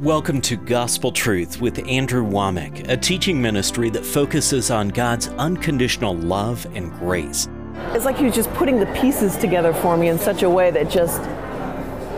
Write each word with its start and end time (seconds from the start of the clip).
Welcome 0.00 0.40
to 0.42 0.56
Gospel 0.56 1.12
Truth 1.12 1.60
with 1.60 1.86
Andrew 1.86 2.24
Wommack, 2.24 2.88
a 2.88 2.96
teaching 2.96 3.42
ministry 3.42 3.90
that 3.90 4.02
focuses 4.02 4.70
on 4.70 4.88
God's 4.88 5.28
unconditional 5.28 6.14
love 6.14 6.66
and 6.74 6.90
grace. 6.92 7.46
It's 7.92 8.06
like 8.06 8.16
he 8.16 8.24
was 8.24 8.34
just 8.34 8.50
putting 8.54 8.80
the 8.80 8.86
pieces 8.98 9.36
together 9.36 9.74
for 9.74 9.98
me 9.98 10.08
in 10.08 10.18
such 10.18 10.42
a 10.42 10.48
way 10.48 10.70
that 10.70 10.88
just 10.88 11.20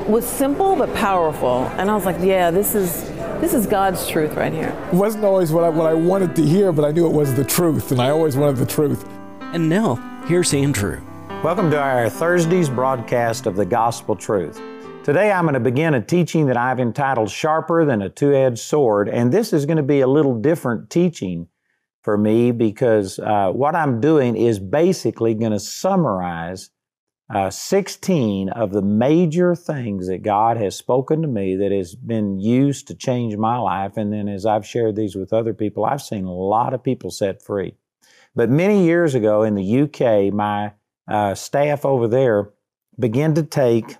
was 0.08 0.24
simple 0.24 0.76
but 0.76 0.95
powerful. 0.95 1.64
And 1.76 1.90
I 1.90 1.95
was 1.96 2.04
like, 2.04 2.18
yeah, 2.21 2.53
this 2.53 2.77
is 2.77 3.03
this 3.41 3.53
is 3.53 3.66
God's 3.66 4.07
truth 4.07 4.35
right 4.35 4.53
here. 4.53 4.69
It 4.93 4.95
wasn't 4.95 5.25
always 5.25 5.51
what 5.51 5.64
I, 5.64 5.69
what 5.69 5.89
I 5.89 5.95
wanted 5.95 6.37
to 6.37 6.46
hear, 6.46 6.71
but 6.71 6.85
I 6.85 6.93
knew 6.93 7.05
it 7.07 7.12
was 7.12 7.35
the 7.35 7.45
truth, 7.45 7.91
and 7.91 8.01
I 8.01 8.11
always 8.11 8.37
wanted 8.37 8.59
the 8.59 8.67
truth. 8.67 9.09
And 9.41 9.69
now, 9.69 9.96
here's 10.29 10.55
Andrew. 10.55 11.03
Welcome 11.43 11.69
to 11.73 11.80
our 11.80 12.09
Thursday's 12.09 12.69
broadcast 12.69 13.46
of 13.46 13.57
the 13.57 13.67
Gospel 13.67 14.14
Truth. 14.14 14.62
Today 15.05 15.32
I'm 15.32 15.46
going 15.46 15.55
to 15.55 15.61
begin 15.61 15.95
a 15.95 16.00
teaching 16.00 16.46
that 16.46 16.57
I've 16.57 16.79
entitled 16.79 17.29
Sharper 17.29 17.85
Than 17.85 18.03
a 18.03 18.09
Two 18.09 18.32
Edged 18.32 18.61
Sword, 18.61 19.09
and 19.09 19.32
this 19.32 19.53
is 19.53 19.67
going 19.67 19.79
to 19.79 19.82
be 19.82 20.00
a 20.00 20.07
little 20.07 20.39
different 20.39 20.90
teaching 20.90 21.49
for 22.03 22.17
me 22.17 22.53
because 22.53 23.18
uh, 23.18 23.50
what 23.50 23.75
I'm 23.75 24.00
doing 24.00 24.36
is 24.36 24.61
basically 24.61 25.35
going 25.35 25.50
to 25.50 25.59
summarize 25.59 26.71
uh, 27.35 27.50
16 27.50 28.50
of 28.50 28.71
the 28.71 28.82
major 28.82 29.57
things 29.57 30.07
that 30.07 30.23
God 30.23 30.57
has 30.59 30.76
spoken 30.76 31.21
to 31.23 31.29
me 31.29 31.57
that 31.57 31.73
has 31.73 31.96
been 31.96 32.39
used 32.39 32.87
to 32.87 32.95
change 32.95 33.37
my 33.37 33.59
life. 33.59 33.97
And 33.97 34.12
then 34.12 34.28
as 34.28 34.47
I've 34.47 34.64
shared 34.64 34.95
these 34.95 35.17
with 35.17 35.33
other 35.33 35.53
people, 35.53 35.84
I've 35.84 36.03
seen 36.03 36.27
a 36.27 36.33
lot 36.33 36.75
of 36.75 36.84
people 36.84 37.11
set 37.11 37.42
free. 37.42 37.75
But 38.37 38.50
many 38.50 38.84
years 38.84 39.17
ago 39.17 39.42
in 39.42 39.56
the 39.56 39.81
UK, 39.81 40.33
my 40.33 40.75
uh, 41.09 41.34
staff 41.34 41.84
over 41.84 42.06
there 42.06 42.50
began 43.00 43.34
to 43.34 43.42
take 43.42 43.97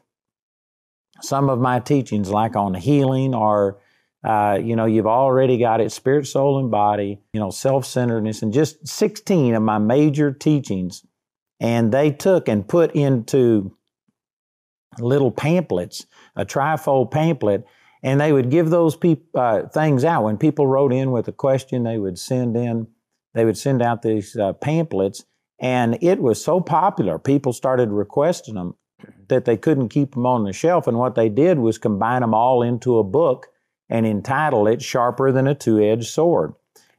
some 1.23 1.49
of 1.49 1.59
my 1.59 1.81
teachings, 1.81 2.31
like 2.31 2.57
on 2.57 2.75
healing 2.75 3.35
or 3.35 3.79
uh, 4.25 4.57
you 4.63 4.77
know, 4.77 4.85
you've 4.85 5.07
already 5.07 5.59
got 5.59 5.81
it 5.81 5.91
spirit, 5.91 6.27
soul, 6.27 6.59
and 6.59 6.71
body, 6.71 7.19
you 7.33 7.41
know, 7.41 7.51
self 7.51 7.85
centeredness, 7.85 8.43
and 8.43 8.53
just 8.53 8.87
16 8.87 9.55
of 9.55 9.63
my 9.63 9.79
major 9.79 10.33
teachings. 10.33 11.05
And 11.59 11.93
they 11.93 12.11
took 12.11 12.49
and 12.49 12.67
put 12.67 12.93
into 12.95 13.77
little 14.99 15.31
pamphlets, 15.31 16.07
a 16.37 16.45
trifold 16.45 17.11
pamphlet, 17.11 17.65
and 18.03 18.21
they 18.21 18.33
would 18.33 18.51
give 18.51 18.71
those 18.71 18.97
peop- 18.97 19.35
uh, 19.35 19.63
things 19.69 20.05
out. 20.05 20.25
When 20.25 20.37
people 20.37 20.67
wrote 20.67 20.93
in 20.93 21.11
with 21.11 21.29
a 21.29 21.33
question, 21.33 21.83
they 21.83 21.99
would 21.99 22.19
send 22.19 22.57
in, 22.57 22.89
they 23.35 23.45
would 23.45 23.59
send 23.59 23.83
out 23.83 24.03
these 24.03 24.37
uh, 24.37 24.53
pamphlets, 24.53 25.25
and 25.61 25.99
it 26.01 26.21
was 26.21 26.45
so 26.45 26.61
popular. 26.61 27.19
People 27.19 27.53
started 27.53 27.91
requesting 27.91 28.55
them 28.55 28.77
that 29.33 29.47
they 29.47 29.57
couldn't 29.57 29.89
keep 29.89 30.13
them 30.13 30.27
on 30.27 30.45
the 30.45 30.53
shelf. 30.53 30.87
And 30.87 30.99
what 30.99 31.15
they 31.15 31.31
did 31.31 31.59
was 31.59 31.79
combine 31.79 32.21
them 32.21 32.35
all 32.35 32.63
into 32.63 32.99
a 32.99 33.05
book 33.05 33.49
and 33.89 34.07
entitle 34.07 34.67
it 34.67 34.83
Sharper 34.83 35.33
Than 35.33 35.47
a 35.47 35.55
Two 35.55 35.81
Edged 35.81 36.09
Sword. 36.09 36.53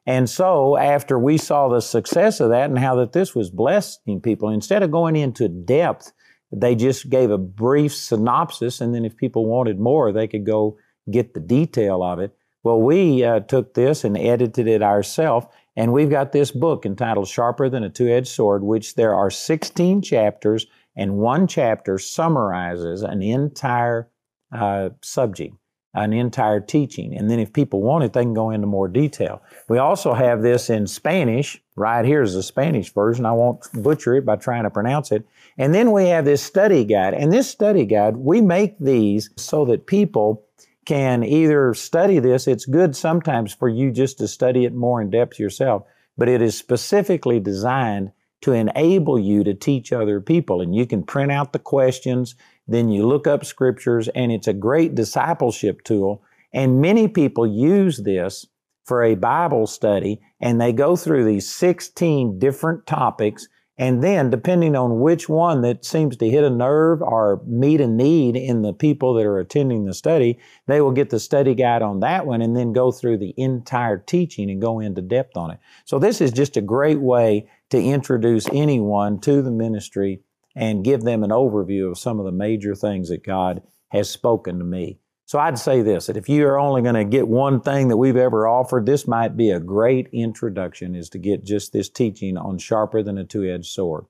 And 0.06 0.28
so, 0.30 0.76
after 0.76 1.18
we 1.18 1.38
saw 1.38 1.70
the 1.70 1.80
success 1.80 2.40
of 2.40 2.50
that 2.50 2.70
and 2.70 2.80
how 2.80 2.96
that 2.96 3.14
this 3.14 3.36
was 3.36 3.50
blessing 3.50 4.20
people, 4.20 4.50
instead 4.50 4.84
of 4.84 4.92
going 4.92 5.16
into 5.16 5.48
depth, 5.48 6.12
they 6.52 6.76
just 6.76 7.10
gave 7.10 7.32
a 7.32 7.38
brief 7.38 7.96
synopsis, 7.96 8.82
and 8.82 8.94
then 8.94 9.06
if 9.06 9.16
people 9.16 9.46
wanted 9.46 9.80
more, 9.80 10.12
they 10.12 10.28
could 10.28 10.46
go 10.46 10.78
get 11.10 11.34
the 11.34 11.40
detail 11.40 12.04
of 12.04 12.20
it. 12.20 12.36
Well, 12.64 12.82
we 12.82 13.24
uh, 13.24 13.42
took 13.42 13.74
this 13.74 14.04
and 14.04 14.18
edited 14.18 14.68
it 14.68 14.82
ourselves, 14.82 15.48
and 15.76 15.94
we've 15.94 16.10
got 16.10 16.32
this 16.32 16.52
book 16.52 16.86
entitled 16.86 17.28
Sharper 17.28 17.70
Than 17.70 17.84
a 17.84 17.90
Two 17.90 18.10
Edged 18.10 18.28
Sword, 18.28 18.64
which 18.64 18.96
there 18.96 19.16
are 19.16 19.30
16 19.30 20.02
chapters 20.02 20.68
and 20.96 21.18
one 21.18 21.48
chapter 21.48 21.98
summarizes 21.98 23.02
an 23.02 23.22
entire 23.22 24.10
uh, 24.52 24.90
subject, 25.02 25.56
an 25.94 26.14
entire 26.14 26.60
teaching. 26.60 27.16
And 27.18 27.30
then 27.30 27.40
if 27.40 27.54
people 27.54 27.82
want 27.82 28.04
it, 28.04 28.14
they 28.14 28.22
can 28.22 28.34
go 28.34 28.52
into 28.52 28.68
more 28.68 28.88
detail. 28.88 29.42
We 29.68 29.80
also 29.80 30.14
have 30.14 30.42
this 30.42 30.70
in 30.70 30.88
Spanish. 30.88 31.62
Right 31.76 32.06
here 32.06 32.22
is 32.22 32.36
the 32.36 32.44
Spanish 32.44 32.94
version. 32.94 33.26
I 33.26 33.32
won't 33.32 33.66
butcher 33.74 34.16
it 34.16 34.26
by 34.26 34.36
trying 34.36 34.64
to 34.64 34.70
pronounce 34.70 35.12
it. 35.12 35.26
And 35.58 35.74
then 35.74 35.92
we 35.92 36.08
have 36.10 36.26
this 36.26 36.44
study 36.44 36.86
guide. 36.86 37.14
And 37.14 37.32
this 37.32 37.50
study 37.50 37.86
guide, 37.86 38.18
we 38.18 38.42
make 38.42 38.78
these 38.80 39.30
so 39.38 39.66
that 39.66 39.88
people 39.88 40.46
can 40.86 41.24
either 41.24 41.74
study 41.74 42.20
this. 42.20 42.48
It's 42.48 42.66
good 42.66 42.96
sometimes 42.96 43.54
for 43.54 43.70
you 43.70 43.92
just 43.92 44.18
to 44.20 44.28
study 44.28 44.66
it 44.66 44.74
more 44.74 45.02
in 45.02 45.10
depth 45.10 45.40
yourself, 45.40 45.84
but 46.18 46.28
it 46.28 46.42
is 46.42 46.58
specifically 46.58 47.40
designed 47.40 48.12
to 48.44 48.52
enable 48.52 49.18
you 49.18 49.44
to 49.44 49.54
teach 49.54 49.92
other 49.94 50.20
people. 50.20 50.62
And 50.62 50.76
you 50.76 50.86
can 50.86 51.04
print 51.04 51.32
out 51.32 51.54
the 51.54 51.60
questions, 51.60 52.36
then 52.68 52.90
you 52.90 53.08
look 53.08 53.26
up 53.26 53.46
scriptures, 53.46 54.10
and 54.10 54.32
it's 54.32 54.48
a 54.48 54.54
great 54.54 54.96
discipleship 54.96 55.84
tool. 55.84 56.24
And 56.54 56.82
many 56.82 57.08
people 57.08 57.48
use 57.48 57.98
this 58.04 58.46
for 58.86 59.02
a 59.02 59.16
Bible 59.16 59.66
study, 59.66 60.22
and 60.42 60.60
they 60.60 60.74
go 60.74 60.96
through 60.96 61.26
these 61.26 61.50
16 61.50 62.38
different 62.38 62.86
topics. 62.86 63.48
And 63.78 64.04
then, 64.04 64.30
depending 64.30 64.76
on 64.76 65.00
which 65.00 65.28
one 65.28 65.62
that 65.62 65.84
seems 65.84 66.16
to 66.18 66.30
hit 66.30 66.44
a 66.44 66.50
nerve 66.50 67.02
or 67.02 67.42
meet 67.48 67.82
a 67.82 67.88
need 67.88 68.36
in 68.36 68.62
the 68.62 68.74
people 68.74 69.16
that 69.16 69.26
are 69.26 69.40
attending 69.40 69.86
the 69.86 69.96
study, 69.96 70.38
they 70.68 70.80
will 70.80 70.92
get 70.92 71.10
the 71.10 71.20
study 71.20 71.56
guide 71.56 71.82
on 71.82 72.02
that 72.02 72.28
one 72.28 72.44
and 72.44 72.56
then 72.56 72.72
go 72.72 72.92
through 72.92 73.18
the 73.18 73.34
entire 73.36 73.98
teaching 73.98 74.52
and 74.52 74.62
go 74.62 74.80
into 74.80 75.02
depth 75.02 75.36
on 75.36 75.50
it. 75.50 75.60
So, 75.86 75.98
this 75.98 76.22
is 76.22 76.32
just 76.32 76.56
a 76.56 76.62
great 76.62 77.00
way 77.00 77.50
to 77.74 77.84
introduce 77.84 78.48
anyone 78.54 79.20
to 79.20 79.42
the 79.42 79.52
ministry 79.52 80.22
and 80.56 80.86
give 80.86 81.02
them 81.02 81.24
an 81.24 81.32
overview 81.32 81.90
of 81.90 81.98
some 81.98 82.20
of 82.20 82.26
the 82.26 82.32
major 82.32 82.76
things 82.76 83.10
that 83.10 83.26
God 83.26 83.64
has 83.90 84.10
spoken 84.10 84.60
to 84.60 84.64
me. 84.64 85.00
So 85.26 85.40
I'd 85.40 85.58
say 85.58 85.82
this 85.82 86.06
that 86.06 86.18
if 86.18 86.30
you 86.30 86.46
are 86.46 86.60
only 86.60 86.84
going 86.84 86.94
to 86.94 87.04
get 87.04 87.28
one 87.28 87.62
thing 87.62 87.88
that 87.88 87.98
we've 87.98 88.16
ever 88.16 88.48
offered, 88.48 88.86
this 88.86 89.08
might 89.08 89.36
be 89.36 89.50
a 89.50 89.60
great 89.60 90.08
introduction 90.14 90.96
is 90.96 91.10
to 91.10 91.18
get 91.18 91.44
just 91.44 91.74
this 91.74 91.90
teaching 91.90 92.38
on 92.38 92.60
sharper 92.60 93.02
than 93.02 93.18
a 93.18 93.24
two-edged 93.24 93.66
sword. 93.66 94.06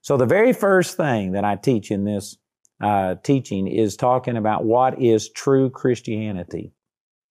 So 0.00 0.16
the 0.16 0.26
very 0.26 0.52
first 0.52 0.96
thing 0.96 1.32
that 1.32 1.44
I 1.44 1.54
teach 1.54 1.92
in 1.92 2.04
this 2.04 2.36
uh, 2.80 3.14
teaching 3.22 3.68
is 3.68 3.96
talking 3.96 4.36
about 4.36 4.64
what 4.64 5.00
is 5.00 5.30
true 5.30 5.70
Christianity. 5.70 6.72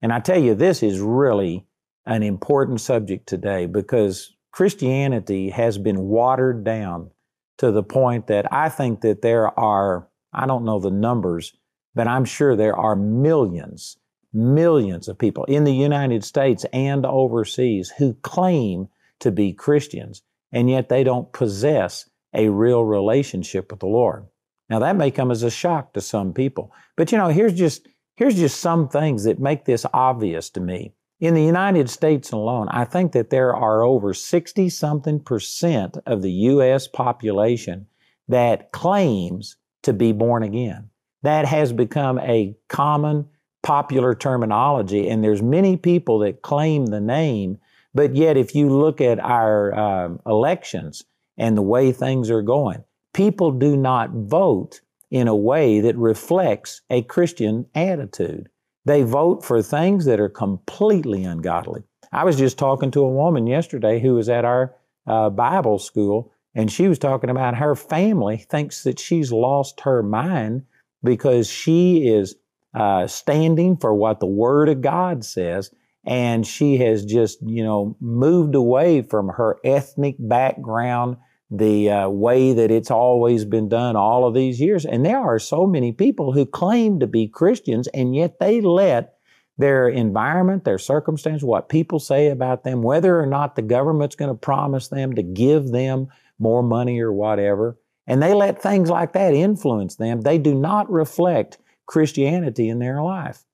And 0.02 0.13
I 0.13 0.22
tell 0.22 0.40
you, 0.40 0.56
this 0.56 0.81
is 0.81 1.02
really 1.02 1.66
an 2.06 2.24
important 2.24 2.80
subject 2.80 3.28
today 3.28 3.66
because 3.66 4.34
Christianity 4.56 5.50
has 5.50 5.78
been 5.78 6.00
watered 6.00 6.64
down 6.64 7.12
to 7.58 7.72
the 7.72 7.84
point 7.84 8.28
that 8.28 8.54
I 8.54 8.70
think 8.70 9.02
that 9.02 9.22
there 9.22 9.48
are, 9.60 10.08
I 10.32 10.46
don't 10.46 10.64
know 10.64 10.80
the 10.80 10.92
numbers, 10.92 11.54
but 11.94 12.08
I'm 12.08 12.24
sure 12.24 12.56
there 12.56 12.78
are 12.78 12.96
millions, 12.96 13.98
millions 14.32 15.10
of 15.10 15.18
people 15.18 15.44
in 15.44 15.66
the 15.66 15.74
United 15.74 16.24
States 16.24 16.66
and 16.72 17.06
overseas 17.06 17.92
who 17.98 18.14
claim 18.22 18.88
to 19.20 19.30
be 19.30 19.52
Christians, 19.52 20.22
and 20.54 20.70
yet 20.70 20.88
they 20.88 21.04
don't 21.04 21.34
possess 21.34 22.10
a 22.34 22.48
real 22.48 22.86
relationship 22.86 23.70
with 23.70 23.82
the 23.82 23.88
Lord. 23.88 24.26
Now 24.70 24.80
that 24.80 24.96
may 24.96 25.12
come 25.12 25.32
as 25.32 25.44
a 25.44 25.52
shock 25.52 25.92
to 25.96 26.02
some 26.02 26.34
people, 26.34 26.72
but 26.96 27.12
you 27.12 27.18
know, 27.18 27.28
here's 27.28 27.56
just 27.56 27.90
here's 28.16 28.38
just 28.38 28.62
some 28.62 28.88
things 28.88 29.26
that 29.26 29.38
make 29.38 29.66
this 29.66 29.86
obvious 29.94 30.50
to 30.52 30.62
me. 30.62 30.94
In 31.20 31.34
the 31.34 31.44
United 31.44 31.90
States 31.90 32.31
alone, 32.31 32.68
I 32.70 32.84
think 32.84 33.14
that 33.14 33.30
there 33.30 33.56
are 33.56 33.84
over 33.84 34.14
60 34.14 34.70
something 34.70 35.22
percent 35.22 35.98
of 36.06 36.22
the 36.22 36.31
U.S. 36.31 36.88
population 36.88 37.88
that 38.28 38.74
claims 38.74 39.56
to 39.84 39.94
be 39.94 40.12
born 40.12 40.44
again. 40.44 40.90
That 41.24 41.46
has 41.46 41.72
become 41.72 42.20
a 42.20 42.58
common 42.68 43.30
popular 43.64 44.14
terminology, 44.14 45.08
and 45.08 45.24
there's 45.24 45.42
many 45.42 45.78
people 45.78 46.20
that 46.20 46.42
claim 46.42 46.88
the 46.88 47.00
name, 47.00 47.59
but 47.94 48.16
yet 48.16 48.36
if 48.36 48.54
you 48.54 48.70
look 48.70 49.00
at 49.00 49.20
our 49.20 49.74
uh, 49.74 50.09
elections 50.28 51.06
and 51.38 51.56
the 51.56 51.62
way 51.62 51.92
things 51.94 52.30
are 52.30 52.42
going, 52.42 52.84
people 53.14 53.52
do 53.52 53.78
not 53.78 54.12
vote 54.12 54.81
in 55.09 55.30
a 55.30 55.36
way 55.36 55.80
that 55.80 55.96
reflects 55.96 56.81
a 56.90 57.02
Christian 57.04 57.68
attitude. 57.74 58.50
They 58.85 59.01
vote 59.03 59.44
for 59.44 59.62
things 59.62 60.06
that 60.06 60.19
are 60.19 60.30
completely 60.30 61.24
ungodly. 61.24 61.83
I 62.12 62.24
was 62.24 62.38
just 62.38 62.57
talking 62.57 62.92
to 62.92 63.01
a 63.04 63.10
woman 63.10 63.48
yesterday 63.48 64.00
who 64.00 64.13
was 64.15 64.30
at 64.30 64.45
our 64.45 64.75
uh, 65.07 65.30
Bible 65.31 65.80
school, 65.80 66.31
and 66.54 66.71
she 66.71 66.88
was 66.88 67.00
talking 67.00 67.30
about 67.30 67.57
her 67.57 67.75
family 67.75 68.38
thinks 68.38 68.83
that 68.83 69.00
she's 69.00 69.31
lost 69.31 69.81
her 69.81 70.01
mind 70.01 70.63
because 71.04 71.50
she 71.50 72.07
is 72.07 72.36
uh, 72.74 73.07
standing 73.07 73.77
for 73.77 73.94
what 73.94 74.19
the 74.19 74.25
Word 74.27 74.69
of 74.69 74.81
God 74.81 75.25
says, 75.25 75.71
and 76.06 76.45
she 76.45 76.77
has 76.77 77.06
just, 77.06 77.39
you 77.42 77.63
know, 77.63 77.98
moved 78.00 78.54
away 78.54 79.01
from 79.01 79.30
her 79.30 79.57
ethnic 79.63 80.15
background 80.19 81.18
the 81.51 81.89
uh, 81.89 82.09
way 82.09 82.53
that 82.53 82.71
it's 82.71 82.92
always 82.92 83.45
been 83.45 83.69
done 83.69 83.95
all 83.95 84.25
of 84.25 84.33
these 84.33 84.59
years. 84.59 84.86
And 84.86 85.06
there 85.06 85.19
are 85.19 85.39
so 85.39 85.68
many 85.68 85.92
people 85.92 86.31
who 86.31 86.45
claim 86.45 87.00
to 87.00 87.07
be 87.07 87.27
Christians, 87.27 87.88
and 87.89 88.15
yet 88.15 88.39
they 88.39 88.62
let 88.62 89.15
their 89.57 89.88
environment, 89.88 90.65
their 90.65 90.77
circumstance, 90.77 91.44
what 91.44 91.69
people 91.69 92.00
say 92.00 92.27
about 92.27 92.63
them, 92.63 92.81
whether 92.81 93.19
or 93.19 93.25
not 93.25 93.56
the 93.56 93.62
government's 93.62 94.15
going 94.15 94.31
to 94.31 94.36
promise 94.36 94.89
them 94.89 95.13
to 95.15 95.24
give 95.24 95.69
them 95.69 96.07
more 96.39 96.63
money 96.63 97.00
or 97.00 97.13
whatever, 97.13 97.77
and 98.07 98.21
they 98.21 98.33
let 98.33 98.62
things 98.62 98.89
like 98.89 99.13
that 99.13 99.33
influence 99.33 99.95
them. 99.95 100.21
They 100.21 100.38
do 100.38 100.53
not 100.53 100.91
reflect 100.91 101.57
Christianity 101.86 102.69
in 102.69 102.80
their 102.80 103.01
life. 103.01 103.45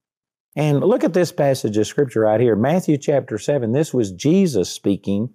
And 0.55 0.81
look 0.81 1.03
at 1.03 1.13
this 1.13 1.31
passage 1.31 1.77
of 1.77 1.87
scripture 1.87 2.21
right 2.21 2.41
here 2.41 2.55
Matthew 2.55 2.97
chapter 2.97 3.37
7. 3.37 3.71
This 3.71 3.93
was 3.93 4.11
Jesus 4.11 4.69
speaking. 4.69 5.33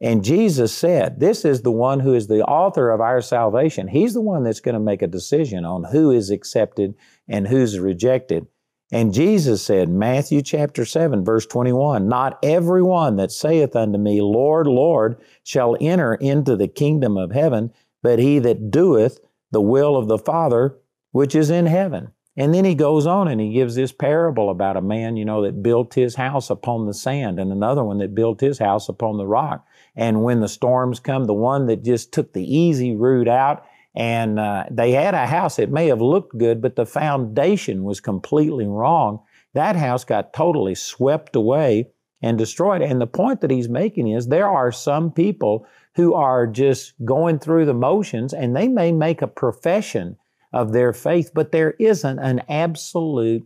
And 0.00 0.22
Jesus 0.24 0.72
said, 0.72 1.18
This 1.18 1.44
is 1.44 1.62
the 1.62 1.72
one 1.72 2.00
who 2.00 2.14
is 2.14 2.28
the 2.28 2.44
author 2.44 2.90
of 2.90 3.00
our 3.00 3.20
salvation. 3.20 3.88
He's 3.88 4.14
the 4.14 4.20
one 4.20 4.44
that's 4.44 4.60
going 4.60 4.74
to 4.74 4.80
make 4.80 5.02
a 5.02 5.08
decision 5.08 5.64
on 5.64 5.84
who 5.84 6.10
is 6.10 6.30
accepted 6.30 6.94
and 7.26 7.48
who's 7.48 7.78
rejected. 7.78 8.46
And 8.90 9.12
Jesus 9.12 9.62
said, 9.62 9.90
Matthew 9.90 10.40
chapter 10.40 10.84
7, 10.84 11.24
verse 11.24 11.46
21, 11.46 12.08
Not 12.08 12.38
every 12.42 12.82
one 12.82 13.16
that 13.16 13.32
saith 13.32 13.76
unto 13.76 13.98
me, 13.98 14.22
Lord, 14.22 14.66
Lord, 14.66 15.20
shall 15.42 15.76
enter 15.80 16.14
into 16.14 16.56
the 16.56 16.68
kingdom 16.68 17.16
of 17.16 17.32
heaven, 17.32 17.72
but 18.02 18.18
he 18.18 18.38
that 18.38 18.70
doeth 18.70 19.18
the 19.50 19.60
will 19.60 19.96
of 19.96 20.08
the 20.08 20.18
Father 20.18 20.76
which 21.10 21.34
is 21.34 21.50
in 21.50 21.66
heaven. 21.66 22.12
And 22.36 22.54
then 22.54 22.64
he 22.64 22.76
goes 22.76 23.04
on 23.04 23.26
and 23.26 23.40
he 23.40 23.52
gives 23.52 23.74
this 23.74 23.90
parable 23.90 24.48
about 24.48 24.76
a 24.76 24.80
man, 24.80 25.16
you 25.16 25.24
know, 25.24 25.42
that 25.42 25.62
built 25.62 25.94
his 25.94 26.14
house 26.14 26.50
upon 26.50 26.86
the 26.86 26.94
sand 26.94 27.40
and 27.40 27.50
another 27.50 27.82
one 27.82 27.98
that 27.98 28.14
built 28.14 28.40
his 28.40 28.60
house 28.60 28.88
upon 28.88 29.16
the 29.16 29.26
rock. 29.26 29.66
And 29.98 30.22
when 30.22 30.38
the 30.38 30.48
storms 30.48 31.00
come, 31.00 31.24
the 31.24 31.34
one 31.34 31.66
that 31.66 31.84
just 31.84 32.12
took 32.12 32.32
the 32.32 32.56
easy 32.56 32.94
route 32.94 33.26
out 33.26 33.66
and 33.96 34.38
uh, 34.38 34.64
they 34.70 34.92
had 34.92 35.14
a 35.14 35.26
house, 35.26 35.58
it 35.58 35.72
may 35.72 35.88
have 35.88 36.00
looked 36.00 36.38
good, 36.38 36.62
but 36.62 36.76
the 36.76 36.86
foundation 36.86 37.82
was 37.82 37.98
completely 37.98 38.64
wrong. 38.64 39.20
That 39.54 39.74
house 39.74 40.04
got 40.04 40.32
totally 40.32 40.76
swept 40.76 41.34
away 41.34 41.90
and 42.22 42.38
destroyed. 42.38 42.80
And 42.80 43.00
the 43.00 43.08
point 43.08 43.40
that 43.40 43.50
he's 43.50 43.68
making 43.68 44.06
is 44.06 44.28
there 44.28 44.48
are 44.48 44.70
some 44.70 45.10
people 45.10 45.66
who 45.96 46.14
are 46.14 46.46
just 46.46 46.94
going 47.04 47.40
through 47.40 47.66
the 47.66 47.74
motions 47.74 48.32
and 48.32 48.54
they 48.54 48.68
may 48.68 48.92
make 48.92 49.20
a 49.20 49.26
profession 49.26 50.16
of 50.52 50.72
their 50.72 50.92
faith, 50.92 51.32
but 51.34 51.50
there 51.50 51.72
isn't 51.80 52.20
an 52.20 52.42
absolute 52.48 53.44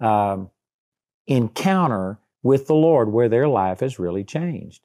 um, 0.00 0.50
encounter 1.26 2.18
with 2.42 2.66
the 2.66 2.74
Lord 2.74 3.10
where 3.10 3.30
their 3.30 3.48
life 3.48 3.80
has 3.80 3.98
really 3.98 4.22
changed. 4.22 4.82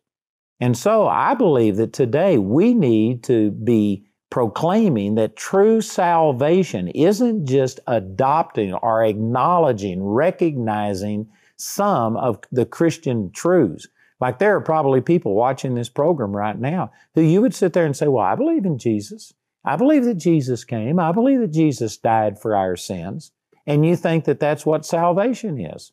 And 0.59 0.77
so 0.77 1.07
I 1.07 1.35
believe 1.35 1.77
that 1.77 1.94
today 1.94 2.38
we 2.38 2.73
need 2.73 3.23
to 3.23 3.51
be 3.51 4.06
proclaiming 4.29 5.15
that 5.15 5.35
true 5.35 5.81
salvation 5.81 6.89
isn't 6.89 7.45
just 7.45 7.79
adopting 7.88 8.73
or 8.73 9.03
acknowledging, 9.03 10.03
recognizing 10.03 11.27
some 11.56 12.15
of 12.17 12.39
the 12.51 12.65
Christian 12.65 13.31
truths. 13.31 13.88
Like 14.19 14.39
there 14.39 14.56
are 14.56 14.61
probably 14.61 15.01
people 15.01 15.33
watching 15.33 15.75
this 15.75 15.89
program 15.89 16.35
right 16.35 16.57
now 16.59 16.91
who 17.15 17.21
you 17.21 17.41
would 17.41 17.56
sit 17.56 17.73
there 17.73 17.85
and 17.85 17.95
say, 17.95 18.07
Well, 18.07 18.25
I 18.25 18.35
believe 18.35 18.65
in 18.65 18.77
Jesus. 18.77 19.33
I 19.65 19.75
believe 19.75 20.06
that 20.06 20.15
Jesus 20.15 20.63
came. 20.63 21.00
I 21.00 21.11
believe 21.11 21.39
that 21.39 21.51
Jesus 21.51 21.97
died 21.97 22.39
for 22.39 22.56
our 22.56 22.75
sins. 22.75 23.31
And 23.65 23.85
you 23.85 23.95
think 23.95 24.25
that 24.25 24.39
that's 24.39 24.65
what 24.65 24.85
salvation 24.85 25.59
is. 25.59 25.91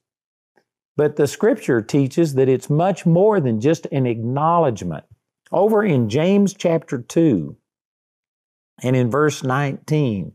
But 0.96 1.16
the 1.16 1.26
scripture 1.26 1.82
teaches 1.82 2.34
that 2.34 2.48
it's 2.48 2.70
much 2.70 3.04
more 3.04 3.38
than 3.38 3.60
just 3.60 3.87
an 3.93 4.06
acknowledgement. 4.06 5.04
Over 5.52 5.84
in 5.84 6.08
James 6.08 6.54
chapter 6.54 7.00
2 7.00 7.56
and 8.82 8.96
in 8.96 9.10
verse 9.10 9.43
19, 9.43 10.32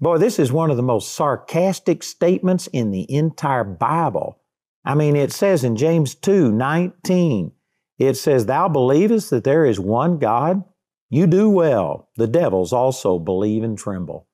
boy, 0.00 0.18
this 0.18 0.38
is 0.38 0.50
one 0.50 0.70
of 0.70 0.76
the 0.76 0.82
most 0.82 1.12
sarcastic 1.12 2.02
statements 2.02 2.66
in 2.68 2.90
the 2.90 3.10
entire 3.12 3.64
Bible. 3.64 4.38
I 4.84 4.94
mean, 4.94 5.14
it 5.14 5.32
says 5.32 5.62
in 5.62 5.76
James 5.76 6.14
2 6.14 6.50
19, 6.50 7.52
it 7.98 8.16
says, 8.16 8.46
Thou 8.46 8.68
believest 8.68 9.30
that 9.30 9.44
there 9.44 9.66
is 9.66 9.78
one 9.78 10.18
God? 10.18 10.64
You 11.10 11.26
do 11.26 11.50
well. 11.50 12.08
The 12.16 12.26
devils 12.26 12.72
also 12.72 13.18
believe 13.18 13.62
and 13.62 13.76
tremble. 13.76 14.27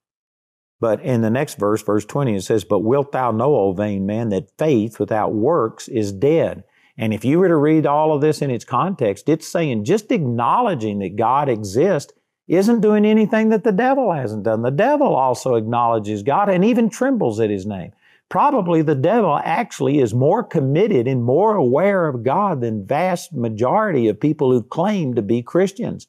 But 0.85 1.01
in 1.01 1.23
the 1.23 1.31
next 1.31 1.59
verse, 1.59 1.81
verse 1.81 2.05
20, 2.05 2.37
it 2.37 2.43
says, 2.43 2.63
But 2.63 2.81
wilt 2.81 3.13
thou 3.13 3.31
know, 3.31 3.57
O 3.57 3.73
vain 3.73 4.05
man, 4.05 4.29
that 4.29 4.51
faith 4.59 5.01
without 5.01 5.33
works 5.33 5.89
is 5.89 6.13
dead? 6.13 6.63
And 6.99 7.15
if 7.15 7.25
you 7.25 7.39
were 7.39 7.49
to 7.49 7.57
read 7.57 7.87
all 7.87 8.13
of 8.13 8.21
this 8.21 8.43
in 8.43 8.51
its 8.51 8.67
context, 8.67 9.31
it's 9.31 9.49
saying 9.49 9.85
just 9.85 10.13
acknowledging 10.13 10.99
that 10.99 11.17
God 11.17 11.49
exists 11.49 12.13
isn't 12.49 12.83
doing 12.83 13.07
anything 13.07 13.49
that 13.49 13.65
the 13.65 13.73
devil 13.73 14.13
hasn't 14.13 14.43
done. 14.43 14.61
The 14.61 14.71
devil 14.71 15.17
also 15.17 15.55
acknowledges 15.55 16.23
God 16.23 16.51
and 16.51 16.63
even 16.63 16.91
trembles 16.91 17.41
at 17.41 17.49
his 17.49 17.65
name. 17.65 17.93
Probably 18.29 18.83
the 18.83 18.95
devil 18.95 19.41
actually 19.43 20.01
is 20.01 20.13
more 20.13 20.45
committed 20.45 21.09
and 21.09 21.25
more 21.25 21.55
aware 21.57 22.07
of 22.07 22.23
God 22.23 22.61
than 22.61 22.87
vast 22.87 23.33
majority 23.33 24.07
of 24.09 24.21
people 24.21 24.51
who 24.53 24.63
claim 24.63 25.15
to 25.15 25.23
be 25.23 25.41
Christians. 25.41 26.09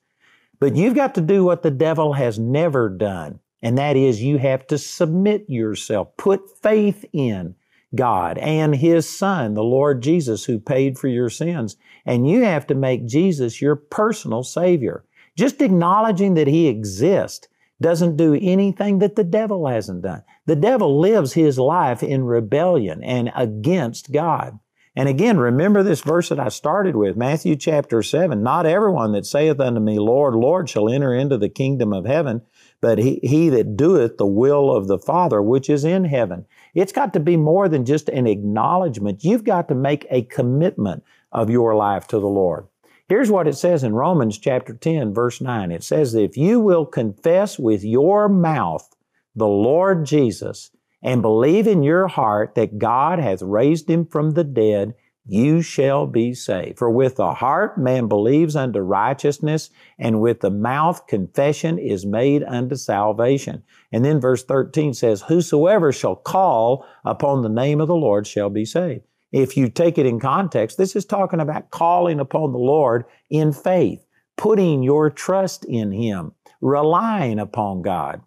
But 0.59 0.75
you've 0.75 0.95
got 0.95 1.15
to 1.15 1.21
do 1.21 1.45
what 1.45 1.63
the 1.63 1.71
devil 1.71 2.11
has 2.11 2.37
never 2.37 2.89
done, 2.89 3.39
and 3.61 3.77
that 3.77 3.95
is 3.95 4.21
you 4.21 4.37
have 4.37 4.67
to 4.67 4.77
submit 4.77 5.45
yourself, 5.47 6.15
put 6.17 6.61
faith 6.61 7.05
in 7.13 7.55
God 7.93 8.37
and 8.37 8.75
His 8.75 9.09
Son, 9.09 9.53
the 9.53 9.63
Lord 9.63 10.01
Jesus, 10.01 10.45
who 10.45 10.59
paid 10.59 10.97
for 10.97 11.07
your 11.07 11.29
sins. 11.29 11.77
And 12.05 12.29
you 12.29 12.43
have 12.43 12.67
to 12.67 12.75
make 12.75 13.07
Jesus 13.07 13.61
your 13.61 13.75
personal 13.75 14.43
Savior. 14.43 15.05
Just 15.37 15.61
acknowledging 15.61 16.33
that 16.35 16.47
He 16.47 16.67
exists 16.67 17.47
doesn't 17.81 18.17
do 18.17 18.37
anything 18.41 18.99
that 18.99 19.15
the 19.15 19.23
devil 19.23 19.67
hasn't 19.67 20.01
done. 20.01 20.23
The 20.45 20.55
devil 20.55 20.99
lives 20.99 21.33
his 21.33 21.59
life 21.59 22.01
in 22.03 22.23
rebellion 22.23 23.03
and 23.03 23.31
against 23.35 24.11
God. 24.11 24.59
And 24.95 25.09
again, 25.09 25.37
remember 25.37 25.83
this 25.83 25.99
verse 25.99 26.29
that 26.29 26.39
I 26.39 26.47
started 26.47 26.95
with, 26.95 27.17
Matthew 27.17 27.57
chapter 27.57 28.01
7. 28.01 28.41
Not 28.41 28.65
everyone 28.65 29.11
that 29.11 29.25
saith 29.25 29.59
unto 29.59 29.81
me, 29.81 29.99
Lord, 29.99 30.35
Lord, 30.35 30.69
shall 30.69 30.87
enter 30.87 31.13
into 31.13 31.37
the 31.37 31.49
kingdom 31.49 31.91
of 31.91 32.05
heaven, 32.05 32.43
but 32.85 32.99
he, 32.99 33.19
he 33.23 33.49
that 33.49 33.75
doeth 33.75 34.17
the 34.17 34.27
will 34.27 34.71
of 34.71 34.87
the 34.87 34.99
Father 34.99 35.41
which 35.41 35.71
is 35.71 35.83
in 35.83 36.05
heaven. 36.05 36.45
It's 36.75 36.91
got 36.91 37.13
to 37.13 37.19
be 37.19 37.35
more 37.35 37.67
than 37.67 37.83
just 37.83 38.09
an 38.09 38.27
acknowledgement. 38.27 39.23
You've 39.23 39.43
got 39.43 39.67
to 39.69 39.73
make 39.73 40.05
a 40.11 40.21
commitment 40.21 41.03
of 41.31 41.49
your 41.49 41.73
life 41.73 42.07
to 42.09 42.19
the 42.19 42.27
Lord. 42.27 42.67
Here's 43.09 43.31
what 43.31 43.47
it 43.47 43.55
says 43.55 43.83
in 43.83 43.95
Romans 43.95 44.37
chapter 44.37 44.75
10, 44.75 45.15
verse 45.15 45.41
9. 45.41 45.71
It 45.71 45.83
says, 45.83 46.13
If 46.13 46.37
you 46.37 46.59
will 46.59 46.85
confess 46.85 47.57
with 47.57 47.83
your 47.83 48.29
mouth 48.29 48.87
the 49.35 49.47
Lord 49.47 50.05
Jesus 50.05 50.69
and 51.01 51.23
believe 51.23 51.65
in 51.65 51.81
your 51.81 52.07
heart 52.07 52.53
that 52.53 52.77
God 52.77 53.17
hath 53.17 53.41
raised 53.41 53.89
him 53.89 54.05
from 54.05 54.33
the 54.33 54.43
dead, 54.43 54.93
you 55.27 55.61
shall 55.61 56.05
be 56.05 56.33
saved. 56.33 56.77
For 56.77 56.89
with 56.89 57.15
the 57.15 57.33
heart 57.33 57.77
man 57.77 58.07
believes 58.07 58.55
unto 58.55 58.79
righteousness, 58.79 59.71
and 59.97 60.21
with 60.21 60.41
the 60.41 60.51
mouth 60.51 61.07
confession 61.07 61.79
is 61.79 62.05
made 62.05 62.43
unto 62.43 62.75
salvation. 62.75 63.63
And 63.91 64.05
then 64.05 64.21
verse 64.21 64.43
13 64.43 64.93
says, 64.93 65.23
Whosoever 65.23 65.91
shall 65.91 66.15
call 66.15 66.85
upon 67.03 67.41
the 67.41 67.49
name 67.49 67.81
of 67.81 67.87
the 67.87 67.95
Lord 67.95 68.27
shall 68.27 68.49
be 68.49 68.65
saved. 68.65 69.01
If 69.31 69.57
you 69.57 69.67
take 69.67 69.97
it 69.97 70.05
in 70.05 70.19
context, 70.19 70.77
this 70.77 70.95
is 70.95 71.05
talking 71.05 71.39
about 71.39 71.71
calling 71.71 72.19
upon 72.19 72.51
the 72.51 72.59
Lord 72.59 73.05
in 73.29 73.51
faith, 73.51 74.05
putting 74.37 74.83
your 74.83 75.09
trust 75.09 75.65
in 75.65 75.91
Him, 75.91 76.33
relying 76.61 77.39
upon 77.39 77.81
God. 77.81 78.21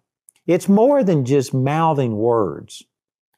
It's 0.45 0.67
more 0.67 1.03
than 1.03 1.25
just 1.25 1.53
mouthing 1.53 2.17
words. 2.17 2.83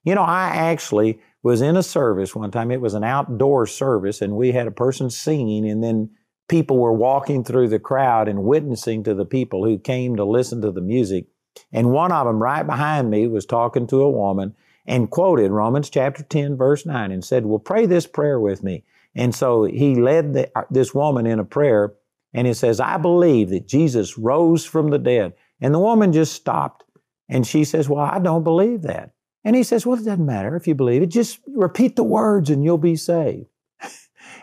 You 0.03 0.15
know, 0.15 0.23
I 0.23 0.47
actually 0.47 1.19
was 1.43 1.61
in 1.61 1.75
a 1.75 1.83
service 1.83 2.35
one 2.35 2.51
time. 2.51 2.71
It 2.71 2.81
was 2.81 2.93
an 2.93 3.03
outdoor 3.03 3.65
service, 3.65 4.21
and 4.21 4.35
we 4.35 4.51
had 4.51 4.67
a 4.67 4.71
person 4.71 5.09
singing, 5.09 5.69
and 5.69 5.83
then 5.83 6.11
people 6.47 6.77
were 6.77 6.93
walking 6.93 7.43
through 7.43 7.69
the 7.69 7.79
crowd 7.79 8.27
and 8.27 8.43
witnessing 8.43 9.03
to 9.03 9.13
the 9.13 9.25
people 9.25 9.63
who 9.63 9.79
came 9.79 10.15
to 10.15 10.25
listen 10.25 10.61
to 10.61 10.71
the 10.71 10.81
music. 10.81 11.27
And 11.71 11.91
one 11.91 12.11
of 12.11 12.25
them, 12.25 12.41
right 12.41 12.65
behind 12.65 13.09
me, 13.09 13.27
was 13.27 13.45
talking 13.45 13.87
to 13.87 14.01
a 14.01 14.11
woman 14.11 14.55
and 14.85 15.09
quoted 15.09 15.51
Romans 15.51 15.89
chapter 15.89 16.23
10, 16.23 16.57
verse 16.57 16.85
9, 16.85 17.11
and 17.11 17.23
said, 17.23 17.45
Well, 17.45 17.59
pray 17.59 17.85
this 17.85 18.07
prayer 18.07 18.39
with 18.39 18.63
me. 18.63 18.83
And 19.15 19.35
so 19.35 19.63
he 19.63 19.95
led 19.95 20.33
the, 20.33 20.51
uh, 20.57 20.63
this 20.69 20.93
woman 20.93 21.25
in 21.25 21.39
a 21.39 21.45
prayer, 21.45 21.93
and 22.33 22.47
he 22.47 22.53
says, 22.53 22.79
I 22.79 22.97
believe 22.97 23.49
that 23.49 23.67
Jesus 23.67 24.17
rose 24.17 24.65
from 24.65 24.89
the 24.89 24.99
dead. 24.99 25.33
And 25.59 25.73
the 25.73 25.79
woman 25.79 26.11
just 26.11 26.33
stopped 26.33 26.83
and 27.31 27.47
she 27.47 27.63
says, 27.63 27.87
Well, 27.87 28.05
I 28.05 28.19
don't 28.19 28.43
believe 28.43 28.81
that. 28.83 29.11
And 29.43 29.55
he 29.55 29.63
says, 29.63 29.85
Well, 29.85 29.99
it 29.99 30.05
doesn't 30.05 30.25
matter 30.25 30.55
if 30.55 30.67
you 30.67 30.75
believe 30.75 31.01
it. 31.01 31.07
Just 31.07 31.39
repeat 31.47 31.95
the 31.95 32.03
words 32.03 32.49
and 32.49 32.63
you'll 32.63 32.77
be 32.77 32.95
saved. 32.95 33.47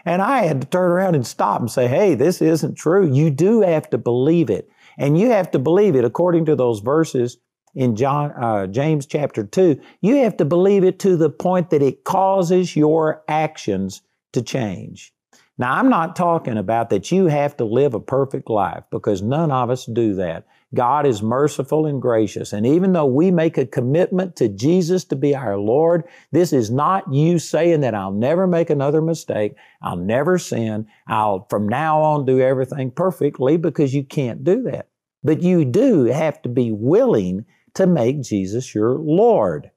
and 0.05 0.21
I 0.23 0.45
had 0.45 0.61
to 0.61 0.67
turn 0.67 0.90
around 0.90 1.14
and 1.14 1.26
stop 1.26 1.61
and 1.61 1.71
say, 1.71 1.87
Hey, 1.88 2.14
this 2.14 2.43
isn't 2.43 2.75
true. 2.75 3.12
You 3.12 3.31
do 3.31 3.61
have 3.62 3.88
to 3.90 3.99
believe 3.99 4.50
it. 4.50 4.69
And 4.99 5.19
you 5.19 5.31
have 5.31 5.50
to 5.52 5.59
believe 5.59 5.95
it 5.95 6.05
according 6.05 6.47
to 6.47 6.57
those 6.57 6.81
verses 6.81 7.38
in 7.75 7.95
John, 7.95 8.33
uh, 8.33 8.67
James 8.67 9.07
chapter 9.07 9.45
2. 9.45 9.81
You 10.00 10.17
have 10.17 10.37
to 10.38 10.45
believe 10.45 10.83
it 10.83 10.99
to 11.00 11.17
the 11.17 11.31
point 11.31 11.71
that 11.71 11.83
it 11.83 12.05
causes 12.05 12.75
your 12.75 13.23
actions 13.28 14.02
to 14.33 14.43
change. 14.43 15.12
Now, 15.59 15.75
I'm 15.75 15.88
not 15.88 16.17
talking 16.17 16.57
about 16.57 16.90
that 16.90 17.11
you 17.11 17.26
have 17.26 17.57
to 17.57 17.64
live 17.64 17.95
a 17.95 18.00
perfect 18.00 18.49
life 18.49 18.85
because 18.90 19.23
none 19.23 19.50
of 19.50 19.71
us 19.71 19.87
do 19.87 20.14
that. 20.14 20.47
God 20.75 21.06
is 21.06 21.22
merciful 21.22 21.87
and 21.87 22.00
gracious. 22.00 22.52
And 22.52 22.66
even 22.66 22.92
though 22.92 23.06
we 23.06 23.30
make 23.30 23.56
a 23.56 23.64
commitment 23.64 24.37
to 24.37 24.48
Jesus 24.48 25.04
to 25.04 25.16
be 25.16 25.34
our 25.34 25.56
Lord, 25.56 26.04
this 26.30 26.52
is 26.52 26.70
not 26.70 27.10
you 27.12 27.38
saying 27.38 27.80
that 27.80 27.94
I'll 27.94 28.12
never 28.12 28.46
make 28.46 28.68
another 28.68 29.00
mistake. 29.00 29.54
I'll 29.80 29.96
never 29.96 30.38
sin. 30.38 30.87
I'll 31.06 31.46
from 31.48 31.68
now 31.68 32.02
on 32.02 32.26
do 32.26 32.40
everything 32.40 32.90
perfectly 32.90 33.56
because 33.56 33.94
you 33.94 34.04
can't 34.04 34.44
do 34.44 34.62
that. 34.64 34.88
But 35.25 35.42
you 35.42 35.64
do 35.64 36.04
have 36.04 36.42
to 36.42 36.48
be 36.48 36.70
willing 36.70 37.46
to 37.75 37.87
make 37.87 38.20
Jesus 38.20 38.75
your 38.75 38.98
Lord. 38.98 39.70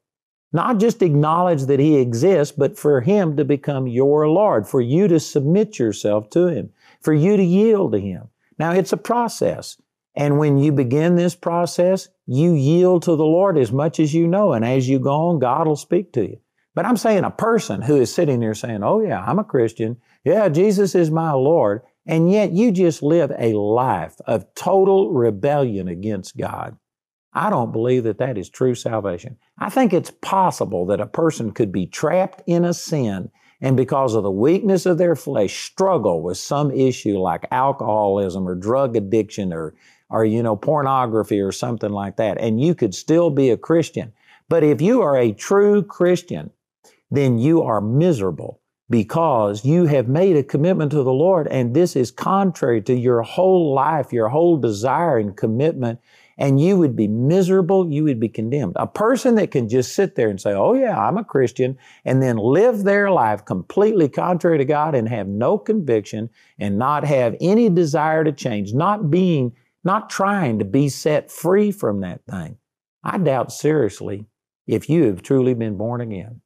Not 0.54 0.80
just 0.80 1.02
acknowledge 1.02 1.64
that 1.64 1.80
He 1.80 1.98
exists, 1.98 2.54
but 2.56 2.78
for 2.78 3.00
Him 3.00 3.38
to 3.38 3.46
become 3.46 3.88
your 3.88 4.28
Lord, 4.28 4.68
for 4.68 4.82
you 4.82 5.08
to 5.08 5.20
submit 5.20 5.80
yourself 5.80 6.30
to 6.32 6.48
Him, 6.48 6.72
for 7.00 7.14
you 7.14 7.38
to 7.38 7.44
yield 7.44 7.94
to 7.94 8.00
Him. 8.00 8.28
Now, 8.60 8.74
it's 8.74 8.92
a 8.92 8.98
process. 8.98 9.82
And 10.16 10.38
when 10.38 10.58
you 10.58 10.72
begin 10.72 11.16
this 11.16 11.36
process, 11.36 12.10
you 12.26 12.54
yield 12.54 13.04
to 13.04 13.16
the 13.16 13.24
Lord 13.24 13.58
as 13.58 13.72
much 13.72 14.00
as 14.00 14.14
you 14.14 14.28
know. 14.28 14.54
And 14.54 14.66
as 14.66 14.90
you 14.90 15.00
go 15.00 15.30
on, 15.30 15.40
God 15.40 15.68
will 15.68 15.76
speak 15.76 16.14
to 16.14 16.22
you. 16.22 16.40
But 16.74 16.86
I'm 16.86 16.98
saying 16.98 17.24
a 17.24 17.32
person 17.32 17.82
who 17.82 17.98
is 17.98 18.14
sitting 18.14 18.40
there 18.40 18.54
saying, 18.54 18.84
Oh, 18.84 19.02
yeah, 19.02 19.24
I'm 19.24 19.40
a 19.40 19.44
Christian. 19.44 19.98
Yeah, 20.24 20.50
Jesus 20.50 20.96
is 20.96 21.12
my 21.12 21.32
Lord. 21.32 21.82
And 22.06 22.32
yet 22.32 22.52
you 22.52 22.72
just 22.72 23.04
live 23.04 23.32
a 23.38 23.54
life 23.54 24.16
of 24.26 24.54
total 24.56 25.12
rebellion 25.12 25.88
against 25.88 26.38
God. 26.38 26.78
I 27.34 27.50
don't 27.50 27.72
believe 27.72 28.04
that 28.04 28.18
that 28.18 28.38
is 28.38 28.50
true 28.50 28.76
salvation. 28.76 29.38
I 29.58 29.70
think 29.70 29.94
it's 29.94 30.12
possible 30.12 30.86
that 30.88 31.00
a 31.00 31.06
person 31.06 31.52
could 31.52 31.72
be 31.72 31.86
trapped 31.86 32.42
in 32.46 32.66
a 32.66 32.74
sin 32.74 33.32
and 33.62 33.78
because 33.78 34.16
of 34.16 34.24
the 34.24 34.32
weakness 34.32 34.86
of 34.86 34.98
their 34.98 35.16
flesh 35.16 35.64
struggle 35.64 36.22
with 36.22 36.38
some 36.38 36.72
issue 36.72 37.20
like 37.20 37.48
alcoholism 37.52 38.48
or 38.48 38.56
drug 38.56 38.96
addiction 38.96 39.54
or 39.54 39.76
or 40.12 40.26
you 40.26 40.44
know 40.44 40.56
pornography 40.56 41.40
or 41.40 41.52
something 41.52 41.92
like 41.92 42.18
that 42.18 42.40
and 42.40 42.62
you 42.62 42.76
could 42.76 42.94
still 42.94 43.30
be 43.30 43.50
a 43.50 43.58
Christian. 43.58 44.14
But 44.50 44.64
if 44.64 44.82
you 44.82 45.02
are 45.02 45.18
a 45.18 45.32
true 45.32 45.82
Christian, 45.82 46.52
then 47.10 47.40
you 47.40 47.64
are 47.64 47.82
miserable 47.82 48.60
because 48.90 49.64
you 49.64 49.86
have 49.86 50.10
made 50.10 50.36
a 50.36 50.44
commitment 50.44 50.92
to 50.92 51.04
the 51.04 51.14
Lord 51.14 51.48
and 51.48 51.74
this 51.74 51.96
is 51.96 52.12
contrary 52.12 52.82
to 52.82 52.94
your 52.94 53.22
whole 53.22 53.74
life, 53.74 54.12
your 54.12 54.28
whole 54.28 54.58
desire 54.58 55.18
and 55.18 55.36
commitment 55.36 56.00
and 56.42 56.60
you 56.60 56.76
would 56.76 56.96
be 56.96 57.08
miserable, 57.08 57.92
you 57.92 58.04
would 58.04 58.20
be 58.20 58.28
condemned. 58.28 58.74
A 58.76 58.88
person 58.88 59.36
that 59.36 59.52
can 59.52 59.70
just 59.70 59.94
sit 59.94 60.16
there 60.16 60.28
and 60.28 60.42
say, 60.42 60.54
Oh, 60.54 60.74
yeah, 60.74 61.00
I'm 61.00 61.18
a 61.18 61.24
Christian, 61.24 61.78
and 62.04 62.22
then 62.22 62.38
live 62.38 62.84
their 62.84 63.12
life 63.12 63.46
completely 63.46 64.10
contrary 64.10 64.58
to 64.58 64.66
God 64.66 64.96
and 64.96 65.08
have 65.08 65.28
no 65.28 65.60
conviction 65.60 66.32
and 66.58 66.80
not 66.80 67.04
have 67.04 67.36
any 67.40 67.70
desire 67.70 68.24
to 68.24 68.32
change, 68.32 68.74
not 68.74 69.12
being, 69.12 69.54
not 69.84 70.10
trying 70.10 70.60
to 70.60 70.66
be 70.66 70.90
set 70.90 71.32
free 71.32 71.72
from 71.72 72.02
that 72.02 72.22
thing. 72.30 72.58
I 73.04 73.18
doubt 73.18 73.52
seriously 73.52 74.26
if 74.68 74.90
you 74.90 75.06
have 75.06 75.22
truly 75.22 75.54
been 75.54 75.78
born 75.78 76.02
again. 76.02 76.42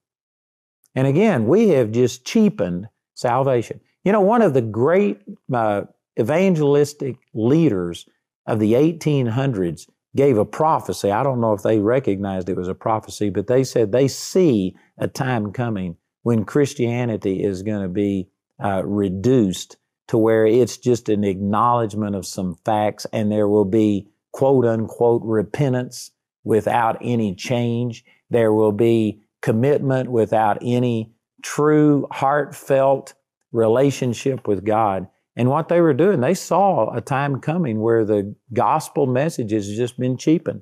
And 0.95 1.07
again, 1.07 1.47
we 1.47 1.69
have 1.69 1.91
just 1.91 2.25
cheapened 2.25 2.87
salvation. 3.13 3.81
You 4.03 4.11
know, 4.11 4.21
one 4.21 4.41
of 4.41 4.53
the 4.53 4.61
great 4.61 5.21
uh, 5.53 5.83
evangelistic 6.19 7.17
leaders 7.33 8.05
of 8.47 8.59
the 8.59 8.73
1800s 8.73 9.89
gave 10.15 10.37
a 10.37 10.45
prophecy. 10.45 11.11
I 11.11 11.23
don't 11.23 11.41
know 11.41 11.53
if 11.53 11.63
they 11.63 11.79
recognized 11.79 12.47
it 12.47 12.55
was 12.55 12.69
a 12.69 12.75
prophecy, 12.75 13.29
but 13.29 13.47
they 13.47 13.63
said 13.63 13.91
they 13.91 14.07
see 14.07 14.75
a 14.97 15.07
time 15.07 15.51
coming 15.51 15.97
when 16.23 16.45
Christianity 16.45 17.43
is 17.43 17.63
going 17.63 17.81
to 17.81 17.89
be 17.89 18.29
uh, 18.63 18.83
reduced 18.85 19.77
to 20.07 20.17
where 20.17 20.45
it's 20.45 20.77
just 20.77 21.09
an 21.09 21.23
acknowledgement 21.23 22.15
of 22.15 22.25
some 22.25 22.55
facts 22.65 23.05
and 23.11 23.31
there 23.31 23.47
will 23.47 23.65
be 23.65 24.07
quote 24.31 24.65
unquote 24.65 25.21
repentance 25.23 26.11
without 26.43 26.97
any 27.01 27.33
change. 27.33 28.03
There 28.29 28.53
will 28.53 28.71
be 28.71 29.21
commitment 29.41 30.11
without 30.11 30.57
any 30.61 31.13
true 31.41 32.07
heartfelt 32.11 33.13
relationship 33.51 34.47
with 34.47 34.65
God. 34.65 35.07
And 35.35 35.49
what 35.49 35.67
they 35.67 35.81
were 35.81 35.93
doing, 35.93 36.21
they 36.21 36.33
saw 36.33 36.93
a 36.95 37.01
time 37.01 37.41
coming 37.41 37.79
where 37.79 38.05
the 38.05 38.35
gospel 38.53 39.05
message 39.05 39.51
has 39.51 39.67
just 39.75 39.99
been 39.99 40.17
cheapened. 40.17 40.61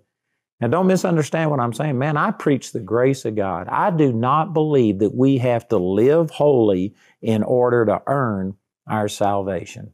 Now, 0.59 0.67
don't 0.67 0.88
misunderstand 0.88 1.51
what 1.51 1.59
I'm 1.59 1.73
saying. 1.73 1.97
Man, 1.97 2.15
I 2.15 2.31
preach 2.31 2.71
the 2.71 2.79
grace 2.79 3.25
of 3.25 3.35
God. 3.35 3.67
I 3.67 3.91
do 3.91 4.13
not 4.13 4.53
believe 4.53 5.00
that 5.00 5.13
we 5.13 5.38
have 5.39 5.67
to 5.69 5.77
live 5.77 6.29
holy 6.29 6.95
in 7.21 7.43
order 7.43 7.85
to 7.85 8.01
earn 8.07 8.55
our 8.87 9.07
salvation. 9.07 9.93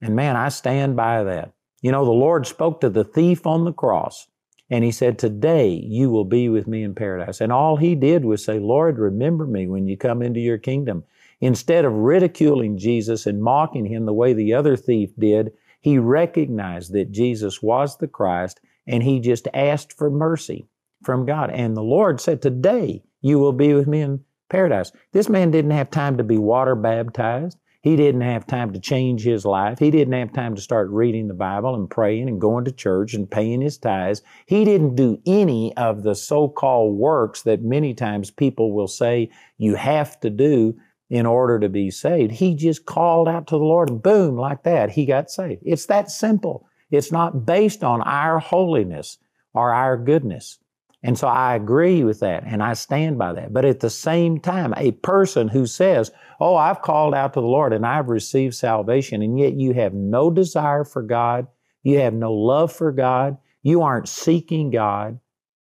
And 0.00 0.16
man, 0.16 0.36
I 0.36 0.48
stand 0.48 0.96
by 0.96 1.24
that. 1.24 1.52
You 1.82 1.92
know, 1.92 2.04
the 2.04 2.10
Lord 2.10 2.46
spoke 2.46 2.80
to 2.80 2.90
the 2.90 3.04
thief 3.04 3.46
on 3.46 3.64
the 3.64 3.72
cross 3.72 4.28
and 4.68 4.84
he 4.84 4.92
said, 4.92 5.18
Today 5.18 5.72
you 5.72 6.10
will 6.10 6.24
be 6.24 6.48
with 6.48 6.66
me 6.66 6.82
in 6.82 6.94
paradise. 6.94 7.40
And 7.40 7.52
all 7.52 7.76
he 7.76 7.94
did 7.94 8.24
was 8.24 8.44
say, 8.44 8.58
Lord, 8.58 8.98
remember 8.98 9.46
me 9.46 9.66
when 9.66 9.88
you 9.88 9.96
come 9.96 10.22
into 10.22 10.40
your 10.40 10.58
kingdom. 10.58 11.04
Instead 11.40 11.84
of 11.84 11.92
ridiculing 11.92 12.76
Jesus 12.76 13.26
and 13.26 13.42
mocking 13.42 13.86
him 13.86 14.04
the 14.04 14.12
way 14.12 14.32
the 14.32 14.52
other 14.52 14.76
thief 14.76 15.10
did, 15.18 15.52
he 15.80 15.98
recognized 15.98 16.92
that 16.92 17.10
Jesus 17.10 17.62
was 17.62 17.96
the 17.96 18.08
Christ 18.08 18.60
and 18.86 19.02
he 19.02 19.20
just 19.20 19.48
asked 19.54 19.92
for 19.92 20.10
mercy 20.10 20.66
from 21.02 21.24
God. 21.24 21.50
And 21.50 21.76
the 21.76 21.82
Lord 21.82 22.20
said, 22.20 22.42
Today 22.42 23.02
you 23.22 23.38
will 23.38 23.52
be 23.52 23.72
with 23.74 23.86
me 23.86 24.02
in 24.02 24.24
paradise. 24.50 24.92
This 25.12 25.28
man 25.28 25.50
didn't 25.50 25.70
have 25.70 25.90
time 25.90 26.18
to 26.18 26.24
be 26.24 26.38
water 26.38 26.74
baptized. 26.74 27.58
He 27.82 27.96
didn't 27.96 28.20
have 28.20 28.46
time 28.46 28.72
to 28.72 28.80
change 28.80 29.24
his 29.24 29.46
life. 29.46 29.78
He 29.78 29.90
didn't 29.90 30.12
have 30.12 30.32
time 30.34 30.54
to 30.54 30.60
start 30.60 30.90
reading 30.90 31.28
the 31.28 31.34
Bible 31.34 31.74
and 31.74 31.88
praying 31.88 32.28
and 32.28 32.40
going 32.40 32.66
to 32.66 32.72
church 32.72 33.14
and 33.14 33.30
paying 33.30 33.62
his 33.62 33.78
tithes. 33.78 34.20
He 34.44 34.66
didn't 34.66 34.96
do 34.96 35.18
any 35.26 35.74
of 35.78 36.02
the 36.02 36.14
so 36.14 36.48
called 36.48 36.96
works 36.96 37.42
that 37.42 37.62
many 37.62 37.94
times 37.94 38.30
people 38.30 38.72
will 38.72 38.88
say 38.88 39.30
you 39.56 39.76
have 39.76 40.20
to 40.20 40.28
do 40.28 40.76
in 41.08 41.26
order 41.26 41.58
to 41.58 41.68
be 41.68 41.90
saved. 41.90 42.32
He 42.32 42.54
just 42.54 42.86
called 42.86 43.28
out 43.28 43.46
to 43.48 43.56
the 43.58 43.64
Lord 43.64 43.90
and 43.90 44.02
boom, 44.02 44.36
like 44.36 44.62
that, 44.62 44.90
he 44.90 45.06
got 45.06 45.30
saved. 45.30 45.62
It's 45.64 45.86
that 45.86 46.10
simple. 46.10 46.68
It's 46.90 47.10
not 47.10 47.44
based 47.46 47.82
on 47.82 48.02
our 48.02 48.38
holiness 48.38 49.18
or 49.52 49.72
our 49.72 49.96
goodness. 49.96 50.59
And 51.02 51.18
so 51.18 51.28
I 51.28 51.54
agree 51.54 52.04
with 52.04 52.20
that 52.20 52.44
and 52.46 52.62
I 52.62 52.74
stand 52.74 53.16
by 53.16 53.32
that. 53.32 53.52
But 53.52 53.64
at 53.64 53.80
the 53.80 53.90
same 53.90 54.38
time, 54.38 54.74
a 54.76 54.92
person 54.92 55.48
who 55.48 55.66
says, 55.66 56.10
Oh, 56.38 56.56
I've 56.56 56.82
called 56.82 57.14
out 57.14 57.32
to 57.34 57.40
the 57.40 57.46
Lord 57.46 57.72
and 57.72 57.86
I've 57.86 58.08
received 58.08 58.54
salvation, 58.54 59.22
and 59.22 59.38
yet 59.38 59.54
you 59.54 59.72
have 59.74 59.94
no 59.94 60.30
desire 60.30 60.84
for 60.84 61.02
God, 61.02 61.46
you 61.82 61.98
have 62.00 62.14
no 62.14 62.32
love 62.32 62.72
for 62.72 62.92
God, 62.92 63.38
you 63.62 63.82
aren't 63.82 64.08
seeking 64.08 64.70
God, 64.70 65.18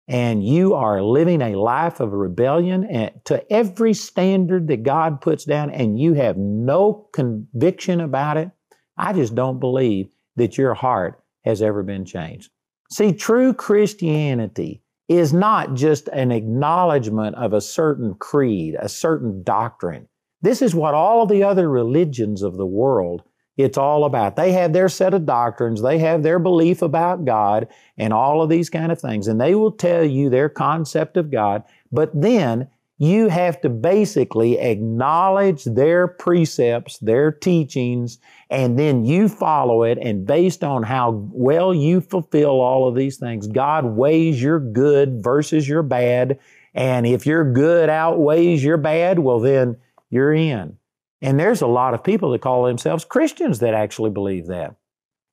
and 0.08 0.46
you 0.46 0.74
are 0.74 1.02
living 1.02 1.42
a 1.42 1.56
life 1.56 2.00
of 2.00 2.12
rebellion 2.14 2.86
eh, 2.90 3.10
to 3.26 3.52
every 3.52 3.94
standard 3.94 4.68
that 4.68 4.84
God 4.84 5.22
puts 5.22 5.46
down, 5.46 5.70
and 5.70 6.00
you 6.00 6.14
have 6.14 6.38
no 6.38 7.08
conviction 7.14 8.02
about 8.02 8.38
it, 8.38 8.50
I 8.98 9.14
just 9.14 9.36
don't 9.36 9.60
believe 9.60 10.10
that 10.36 10.58
your 10.58 10.74
heart 10.74 11.22
has 11.44 11.62
ever 11.62 11.84
been 11.84 12.06
changed. 12.06 12.52
See, 12.90 13.14
true 13.14 13.54
Christianity 13.54 14.84
is 15.18 15.34
not 15.34 15.74
just 15.74 16.08
an 16.10 16.32
acknowledgement 16.32 17.36
of 17.36 17.53
a 17.53 17.62
certain 17.62 18.13
creed, 18.15 18.75
a 18.80 18.89
certain 18.89 19.44
doctrine. 19.44 20.08
This 20.41 20.62
is 20.62 20.74
what 20.74 20.94
all 20.94 21.24
of 21.24 21.30
the 21.30 21.44
other 21.44 21.70
religions 21.70 22.41
of 22.41 22.58
the 22.58 22.65
world 22.65 23.24
it's 23.58 23.77
all 23.77 24.06
about. 24.06 24.38
They 24.38 24.53
have 24.53 24.74
their 24.74 24.89
set 24.89 25.13
of 25.13 25.25
doctrines, 25.25 25.82
they 25.82 26.00
have 26.00 26.24
their 26.24 26.39
belief 26.39 26.82
about 26.82 27.25
God 27.25 27.68
and 27.98 28.13
all 28.13 28.41
of 28.41 28.50
these 28.50 28.70
kind 28.70 28.91
of 28.91 29.00
things, 29.00 29.27
and 29.27 29.39
they 29.39 29.56
will 29.56 29.72
tell 29.72 30.03
you 30.03 30.30
their 30.30 30.50
concept 30.50 31.18
of 31.18 31.30
God, 31.30 31.63
but 31.91 32.10
then 32.20 32.70
you 33.01 33.29
have 33.29 33.60
to 33.60 33.67
basically 33.67 34.60
acknowledge 34.60 35.63
their 35.63 36.08
precepts, 36.08 37.00
their 37.00 37.31
teachings, 37.31 38.20
and 38.51 38.77
then 38.77 39.03
you 39.05 39.27
follow 39.27 39.81
it. 39.81 39.98
And 40.00 40.24
based 40.24 40.63
on 40.63 40.84
how 40.84 41.27
well 41.31 41.74
you 41.74 42.01
fulfill 42.01 42.62
all 42.62 42.88
of 42.88 42.93
these 42.93 43.17
things, 43.17 43.48
God 43.48 43.86
weighs 43.86 44.39
your 44.39 44.60
good 44.60 45.24
versus 45.24 45.67
your 45.67 45.81
bad. 45.81 46.38
And 46.75 47.08
if 47.08 47.25
your 47.25 47.51
good 47.51 47.89
outweighs 47.89 48.63
your 48.63 48.77
bad, 48.77 49.17
well, 49.17 49.39
then 49.39 49.77
you're 50.12 50.36
in. 50.36 50.77
And 51.24 51.39
there's 51.39 51.62
a 51.62 51.67
lot 51.67 51.96
of 51.96 52.03
people 52.03 52.29
that 52.29 52.41
call 52.41 52.65
themselves 52.65 53.03
Christians 53.03 53.58
that 53.62 53.74
actually 53.74 54.12
believe 54.12 54.46
that. 54.46 54.75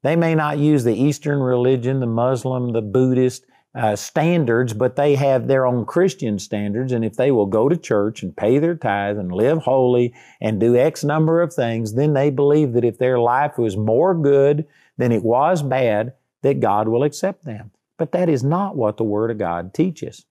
They 0.02 0.16
may 0.16 0.34
not 0.34 0.56
use 0.56 0.84
the 0.84 0.98
Eastern 0.98 1.40
religion, 1.40 2.00
the 2.00 2.06
Muslim, 2.06 2.72
the 2.72 2.80
Buddhist 2.80 3.44
uh, 3.78 3.94
standards, 3.94 4.74
but 4.74 4.96
they 4.96 5.14
have 5.14 5.46
their 5.46 5.64
own 5.64 5.86
Christian 5.86 6.38
standards. 6.40 6.90
And 6.90 7.04
if 7.04 7.14
they 7.14 7.30
will 7.30 7.46
go 7.46 7.68
to 7.68 7.76
church 7.76 8.22
and 8.24 8.36
pay 8.36 8.58
their 8.58 8.74
tithe 8.74 9.18
and 9.18 9.30
live 9.30 9.58
holy 9.58 10.12
and 10.40 10.58
do 10.58 10.76
X 10.76 11.04
number 11.04 11.40
of 11.40 11.54
things, 11.54 11.94
then 11.94 12.12
they 12.12 12.30
believe 12.30 12.72
that 12.72 12.84
if 12.84 12.98
their 12.98 13.20
life 13.20 13.56
was 13.56 13.76
more 13.76 14.14
good 14.14 14.66
than 14.96 15.12
it 15.12 15.22
was 15.22 15.62
bad, 15.62 16.12
that 16.42 16.58
God 16.58 16.88
will 16.88 17.04
accept 17.04 17.44
them. 17.44 17.70
But 17.98 18.10
that 18.12 18.28
is 18.28 18.42
not 18.42 18.76
what 18.76 18.96
the 18.96 19.04
Word 19.04 19.30
of 19.30 19.38
God 19.38 19.72
teaches. 19.72 20.24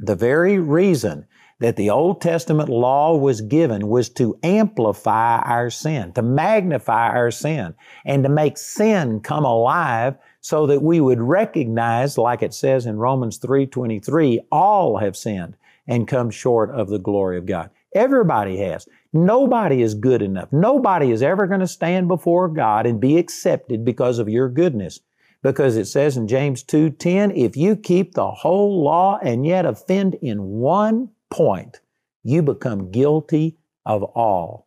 The 0.00 0.16
very 0.16 0.58
reason 0.58 1.26
that 1.60 1.76
the 1.76 1.90
Old 1.90 2.20
Testament 2.20 2.68
law 2.68 3.16
was 3.16 3.42
given 3.42 3.86
was 3.86 4.08
to 4.10 4.38
amplify 4.42 5.38
our 5.40 5.70
sin, 5.70 6.12
to 6.14 6.22
magnify 6.22 7.10
our 7.10 7.30
sin, 7.30 7.74
and 8.04 8.24
to 8.24 8.28
make 8.28 8.58
sin 8.58 9.20
come 9.20 9.44
alive 9.44 10.16
so 10.40 10.66
that 10.66 10.82
we 10.82 11.00
would 11.00 11.20
recognize, 11.20 12.16
like 12.16 12.42
it 12.42 12.54
says 12.54 12.86
in 12.86 12.96
Romans 12.96 13.38
3.23, 13.38 14.40
all 14.50 14.98
have 14.98 15.16
sinned 15.16 15.56
and 15.86 16.08
come 16.08 16.30
short 16.30 16.70
of 16.70 16.88
the 16.88 16.98
glory 16.98 17.36
of 17.38 17.46
God. 17.46 17.70
Everybody 17.94 18.56
has. 18.58 18.88
Nobody 19.12 19.82
is 19.82 19.94
good 19.94 20.22
enough. 20.22 20.52
Nobody 20.52 21.10
is 21.10 21.22
ever 21.22 21.46
going 21.46 21.60
to 21.60 21.66
stand 21.66 22.06
before 22.08 22.48
God 22.48 22.86
and 22.86 23.00
be 23.00 23.18
accepted 23.18 23.84
because 23.84 24.18
of 24.18 24.28
your 24.28 24.48
goodness. 24.48 25.00
because 25.42 25.76
it 25.76 25.86
says 25.86 26.16
in 26.16 26.28
James 26.28 26.62
2:10, 26.62 27.32
if 27.34 27.56
you 27.56 27.76
keep 27.76 28.14
the 28.14 28.30
whole 28.30 28.82
law 28.82 29.18
and 29.22 29.46
yet 29.46 29.64
offend 29.64 30.14
in 30.16 30.38
one 30.60 31.08
point, 31.30 31.80
you 32.22 32.42
become 32.42 32.90
guilty 32.90 33.56
of 33.86 34.02
all. 34.02 34.66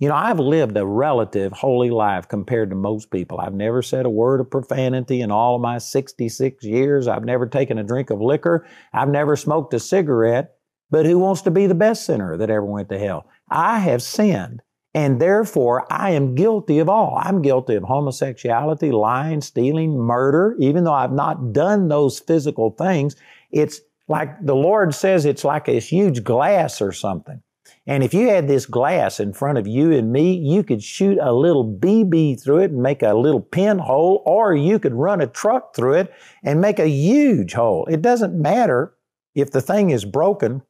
You 0.00 0.08
know, 0.08 0.14
I've 0.14 0.38
lived 0.38 0.76
a 0.76 0.86
relative 0.86 1.52
holy 1.52 1.90
life 1.90 2.28
compared 2.28 2.70
to 2.70 2.76
most 2.76 3.10
people. 3.10 3.40
I've 3.40 3.54
never 3.54 3.82
said 3.82 4.06
a 4.06 4.10
word 4.10 4.40
of 4.40 4.48
profanity 4.48 5.20
in 5.20 5.32
all 5.32 5.56
of 5.56 5.60
my 5.60 5.78
66 5.78 6.64
years. 6.64 7.08
I've 7.08 7.24
never 7.24 7.46
taken 7.46 7.78
a 7.78 7.84
drink 7.84 8.10
of 8.10 8.20
liquor. 8.20 8.64
I've 8.92 9.08
never 9.08 9.34
smoked 9.34 9.74
a 9.74 9.80
cigarette. 9.80 10.54
But 10.88 11.04
who 11.04 11.18
wants 11.18 11.42
to 11.42 11.50
be 11.50 11.66
the 11.66 11.74
best 11.74 12.06
sinner 12.06 12.36
that 12.36 12.48
ever 12.48 12.64
went 12.64 12.88
to 12.90 12.98
hell? 12.98 13.26
I 13.50 13.80
have 13.80 14.00
sinned, 14.00 14.62
and 14.94 15.20
therefore 15.20 15.84
I 15.92 16.10
am 16.10 16.36
guilty 16.36 16.78
of 16.78 16.88
all. 16.88 17.18
I'm 17.20 17.42
guilty 17.42 17.74
of 17.74 17.82
homosexuality, 17.82 18.92
lying, 18.92 19.40
stealing, 19.40 19.98
murder, 19.98 20.56
even 20.60 20.84
though 20.84 20.94
I've 20.94 21.12
not 21.12 21.52
done 21.52 21.88
those 21.88 22.20
physical 22.20 22.70
things. 22.70 23.16
It's 23.50 23.80
like 24.06 24.46
the 24.46 24.54
Lord 24.54 24.94
says 24.94 25.24
it's 25.24 25.44
like 25.44 25.68
a 25.68 25.80
huge 25.80 26.22
glass 26.22 26.80
or 26.80 26.92
something. 26.92 27.42
And 27.88 28.04
if 28.04 28.12
you 28.12 28.28
had 28.28 28.46
this 28.46 28.66
glass 28.66 29.18
in 29.18 29.32
front 29.32 29.56
of 29.56 29.66
you 29.66 29.92
and 29.92 30.12
me, 30.12 30.34
you 30.34 30.62
could 30.62 30.82
shoot 30.82 31.18
a 31.20 31.32
little 31.32 31.64
BB 31.64 32.40
through 32.40 32.58
it 32.58 32.70
and 32.70 32.82
make 32.82 33.02
a 33.02 33.14
little 33.14 33.40
pinhole, 33.40 34.22
or 34.26 34.54
you 34.54 34.78
could 34.78 34.92
run 34.92 35.22
a 35.22 35.26
truck 35.26 35.74
through 35.74 35.94
it 35.94 36.12
and 36.44 36.60
make 36.60 36.78
a 36.78 36.88
huge 36.88 37.54
hole. 37.54 37.86
It 37.86 38.02
doesn't 38.02 38.40
matter 38.40 38.94
if 39.34 39.50
the 39.50 39.62
thing 39.62 39.88
is 39.88 40.04
broken 40.04 40.62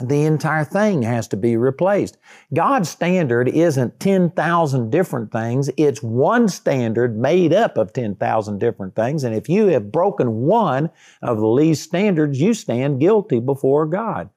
the 0.00 0.24
entire 0.24 0.64
thing 0.64 1.02
has 1.02 1.28
to 1.28 1.36
be 1.36 1.56
replaced. 1.56 2.16
God's 2.54 2.88
standard 2.88 3.48
isn't 3.48 4.00
10,000 4.00 4.90
different 4.90 5.30
things, 5.30 5.70
it's 5.76 6.02
one 6.02 6.48
standard 6.48 7.18
made 7.18 7.52
up 7.52 7.76
of 7.76 7.92
10,000 7.92 8.58
different 8.58 8.96
things. 8.96 9.24
And 9.24 9.34
if 9.34 9.48
you 9.48 9.66
have 9.66 9.92
broken 9.92 10.42
one 10.42 10.90
of 11.22 11.38
the 11.38 11.46
least 11.46 11.82
standards, 11.82 12.40
you 12.40 12.54
stand 12.54 13.00
guilty 13.00 13.40
before 13.40 13.86
God. 13.86 14.30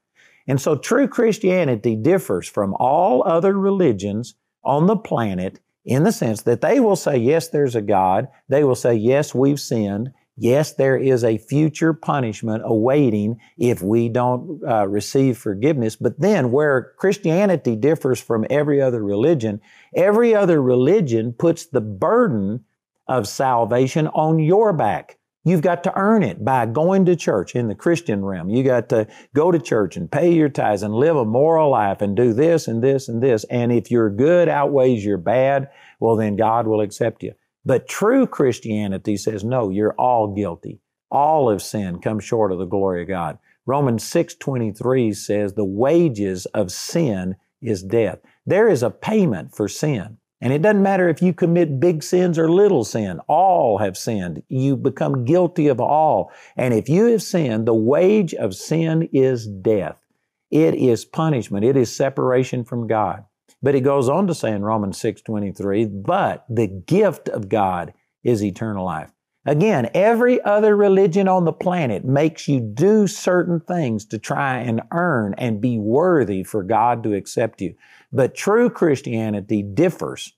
And 0.48 0.60
so 0.60 0.76
true 0.76 1.08
Christianity 1.08 1.96
differs 1.96 2.48
from 2.48 2.76
all 2.80 3.24
other 3.26 3.58
religions 3.58 4.36
on 4.64 4.88
the 4.88 4.98
planet 4.98 5.60
in 5.86 6.04
the 6.04 6.12
sense 6.12 6.44
that 6.44 6.62
they 6.62 6.80
will 6.80 6.96
say, 6.96 7.18
yes, 7.18 7.50
there's 7.50 7.76
a 7.76 7.82
God. 7.82 8.28
They 8.50 8.64
will 8.64 8.76
say, 8.76 8.96
yes, 8.96 9.36
we've 9.36 9.60
sinned. 9.60 10.12
Yes, 10.36 10.74
there 10.74 10.98
is 10.98 11.24
a 11.24 11.38
future 11.38 11.94
punishment 11.94 12.64
awaiting 12.66 13.40
if 13.58 13.84
we 13.84 14.10
don't 14.10 14.62
uh, 14.68 14.88
receive 14.88 15.38
forgiveness. 15.38 15.96
But 15.96 16.20
then, 16.20 16.52
where 16.52 16.94
Christianity 16.98 17.76
differs 17.76 18.20
from 18.20 18.48
every 18.50 18.82
other 18.82 19.04
religion, 19.04 19.62
every 19.96 20.34
other 20.34 20.60
religion 20.60 21.34
puts 21.34 21.68
the 21.68 21.82
burden 21.82 22.66
of 23.08 23.28
salvation 23.28 24.08
on 24.08 24.40
your 24.40 24.74
back. 24.74 25.20
You've 25.46 25.62
got 25.62 25.84
to 25.84 25.98
earn 25.98 26.24
it 26.24 26.44
by 26.44 26.66
going 26.66 27.06
to 27.06 27.18
church 27.18 27.54
in 27.56 27.68
the 27.68 27.76
Christian 27.76 28.24
realm. 28.24 28.50
You 28.50 28.64
got 28.64 28.88
to 28.90 29.08
go 29.34 29.52
to 29.52 29.60
church 29.60 29.98
and 29.98 30.10
pay 30.10 30.34
your 30.34 30.48
tithes 30.48 30.84
and 30.84 30.94
live 30.94 31.18
a 31.18 31.26
moral 31.26 31.70
life 31.70 32.02
and 32.02 32.16
do 32.16 32.32
this 32.32 32.68
and 32.68 32.82
this 32.82 33.10
and 33.10 33.22
this. 33.22 33.44
And 33.50 33.72
if 33.72 33.92
your 33.92 34.10
good 34.10 34.48
outweighs 34.48 35.04
your 35.04 35.18
bad, 35.18 35.70
well, 36.00 36.16
then 36.16 36.38
God 36.38 36.66
will 36.66 36.80
accept 36.80 37.24
you. 37.24 37.34
But 37.66 37.90
true 37.90 38.26
Christianity 38.26 39.18
says, 39.18 39.44
no, 39.44 39.70
you're 39.70 39.96
all 39.96 40.34
guilty. 40.34 40.80
All 41.12 41.50
of 41.50 41.62
sin 41.62 42.00
comes 42.00 42.24
short 42.24 42.52
of 42.52 42.58
the 42.60 42.66
glory 42.66 43.02
of 43.02 43.08
God. 43.10 43.38
Romans 43.66 44.04
6:23 44.04 45.16
says 45.16 45.54
the 45.54 45.64
wages 45.64 46.46
of 46.48 46.72
sin 46.72 47.36
is 47.62 47.84
death. 47.84 48.20
There 48.46 48.68
is 48.68 48.84
a 48.84 48.90
payment 48.90 49.56
for 49.56 49.68
sin. 49.68 50.18
And 50.44 50.52
it 50.52 50.62
doesn't 50.62 50.84
matter 50.84 51.08
if 51.08 51.22
you 51.22 51.34
commit 51.34 51.80
big 51.80 52.04
sins 52.04 52.38
or 52.38 52.52
little 52.52 52.84
sin, 52.84 53.22
all 53.30 53.78
have 53.78 53.96
sinned. 53.96 54.44
You 54.50 54.76
become 54.76 55.24
guilty 55.24 55.70
of 55.70 55.80
all. 55.80 56.34
And 56.58 56.74
if 56.74 56.90
you 56.90 57.06
have 57.06 57.24
sinned, 57.24 57.66
the 57.66 57.74
wage 57.74 58.34
of 58.34 58.54
sin 58.54 59.08
is 59.14 59.48
death. 59.48 60.06
It 60.52 60.76
is 60.76 61.06
punishment. 61.06 61.64
It 61.64 61.78
is 61.78 61.96
separation 61.96 62.66
from 62.66 62.88
God. 62.88 63.24
But 63.62 63.74
he 63.74 63.80
goes 63.80 64.10
on 64.10 64.28
to 64.28 64.36
say 64.36 64.52
in 64.52 64.64
Romans 64.64 64.98
6:23, 64.98 65.86
but 65.86 66.44
the 66.50 66.68
gift 66.68 67.30
of 67.30 67.48
God 67.48 67.94
is 68.22 68.44
eternal 68.44 68.84
life. 68.84 69.14
Again, 69.46 69.90
every 69.94 70.42
other 70.42 70.76
religion 70.76 71.30
on 71.30 71.46
the 71.46 71.54
planet 71.54 72.04
makes 72.04 72.50
you 72.50 72.60
do 72.60 73.08
certain 73.08 73.62
things 73.62 74.06
to 74.08 74.18
try 74.18 74.58
and 74.60 74.82
earn 74.92 75.36
and 75.38 75.62
be 75.62 75.78
worthy 75.78 76.44
for 76.44 76.64
God 76.64 77.02
to 77.04 77.14
accept 77.14 77.62
you. 77.62 77.76
But 78.14 78.36
true 78.36 78.70
Christianity 78.70 79.64
differs 79.64 80.34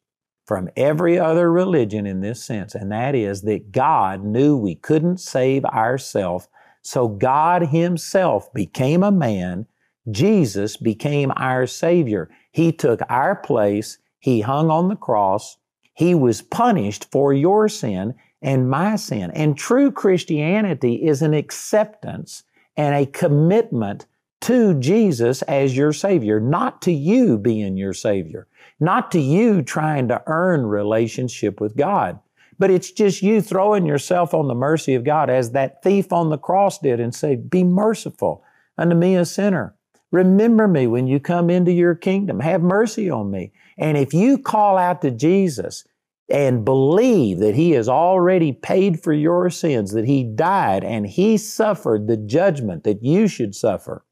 from 0.47 0.69
every 0.77 1.19
other 1.19 1.51
religion 1.51 2.05
in 2.05 2.21
this 2.21 2.41
sense, 2.41 2.73
and 2.73 2.89
that 2.91 3.15
is 3.15 3.41
that 3.41 3.73
God 3.73 4.23
knew 4.23 4.55
we 4.55 4.75
couldn't 4.75 5.19
save 5.19 5.65
ourselves, 5.65 6.47
so 6.81 7.09
God 7.09 7.67
Himself 7.67 8.51
became 8.53 9.03
a 9.03 9.11
man. 9.11 9.67
Jesus 10.09 10.77
became 10.77 11.33
our 11.35 11.67
Savior. 11.67 12.29
He 12.51 12.71
took 12.71 13.01
our 13.09 13.35
place. 13.35 13.97
He 14.19 14.41
hung 14.41 14.69
on 14.69 14.87
the 14.87 14.95
cross. 14.95 15.57
He 15.95 16.15
was 16.15 16.41
punished 16.41 17.11
for 17.11 17.33
your 17.33 17.67
sin 17.67 18.13
and 18.41 18.69
my 18.69 18.95
sin. 18.95 19.31
And 19.31 19.57
true 19.57 19.91
Christianity 19.91 21.05
is 21.05 21.21
an 21.21 21.33
acceptance 21.33 22.43
and 22.77 22.95
a 22.95 23.05
commitment 23.07 24.05
to 24.41 24.73
Jesus 24.79 25.41
as 25.43 25.75
your 25.75 25.93
Savior, 25.93 26.39
not 26.39 26.81
to 26.83 26.91
you 26.91 27.37
being 27.37 27.77
your 27.77 27.93
Savior, 27.93 28.47
not 28.79 29.11
to 29.11 29.19
you 29.19 29.61
trying 29.61 30.07
to 30.09 30.21
earn 30.27 30.65
relationship 30.65 31.59
with 31.59 31.75
God. 31.75 32.19
But 32.57 32.71
it's 32.71 32.91
just 32.91 33.21
you 33.21 33.41
throwing 33.41 33.85
yourself 33.85 34.33
on 34.33 34.47
the 34.47 34.55
mercy 34.55 34.95
of 34.95 35.03
God 35.03 35.29
as 35.29 35.51
that 35.51 35.83
thief 35.83 36.13
on 36.13 36.29
the 36.29 36.37
cross 36.37 36.79
did 36.79 36.99
and 36.99 37.13
say, 37.13 37.35
Be 37.35 37.63
merciful 37.63 38.43
unto 38.77 38.95
me, 38.95 39.15
a 39.15 39.25
sinner. 39.25 39.75
Remember 40.11 40.67
me 40.67 40.87
when 40.87 41.07
you 41.07 41.19
come 41.19 41.49
into 41.49 41.71
your 41.71 41.95
kingdom. 41.95 42.39
Have 42.39 42.61
mercy 42.61 43.09
on 43.09 43.31
me. 43.31 43.51
And 43.77 43.97
if 43.97 44.13
you 44.13 44.37
call 44.37 44.77
out 44.77 45.01
to 45.01 45.11
Jesus 45.11 45.85
and 46.29 46.63
believe 46.63 47.39
that 47.39 47.55
He 47.55 47.71
has 47.71 47.89
already 47.89 48.53
paid 48.53 49.03
for 49.03 49.11
your 49.11 49.49
sins, 49.49 49.91
that 49.91 50.05
He 50.05 50.23
died 50.23 50.85
and 50.85 51.05
He 51.05 51.37
suffered 51.37 52.07
the 52.07 52.17
judgment 52.17 52.85
that 52.85 53.03
you 53.03 53.27
should 53.27 53.53
suffer 53.53 54.04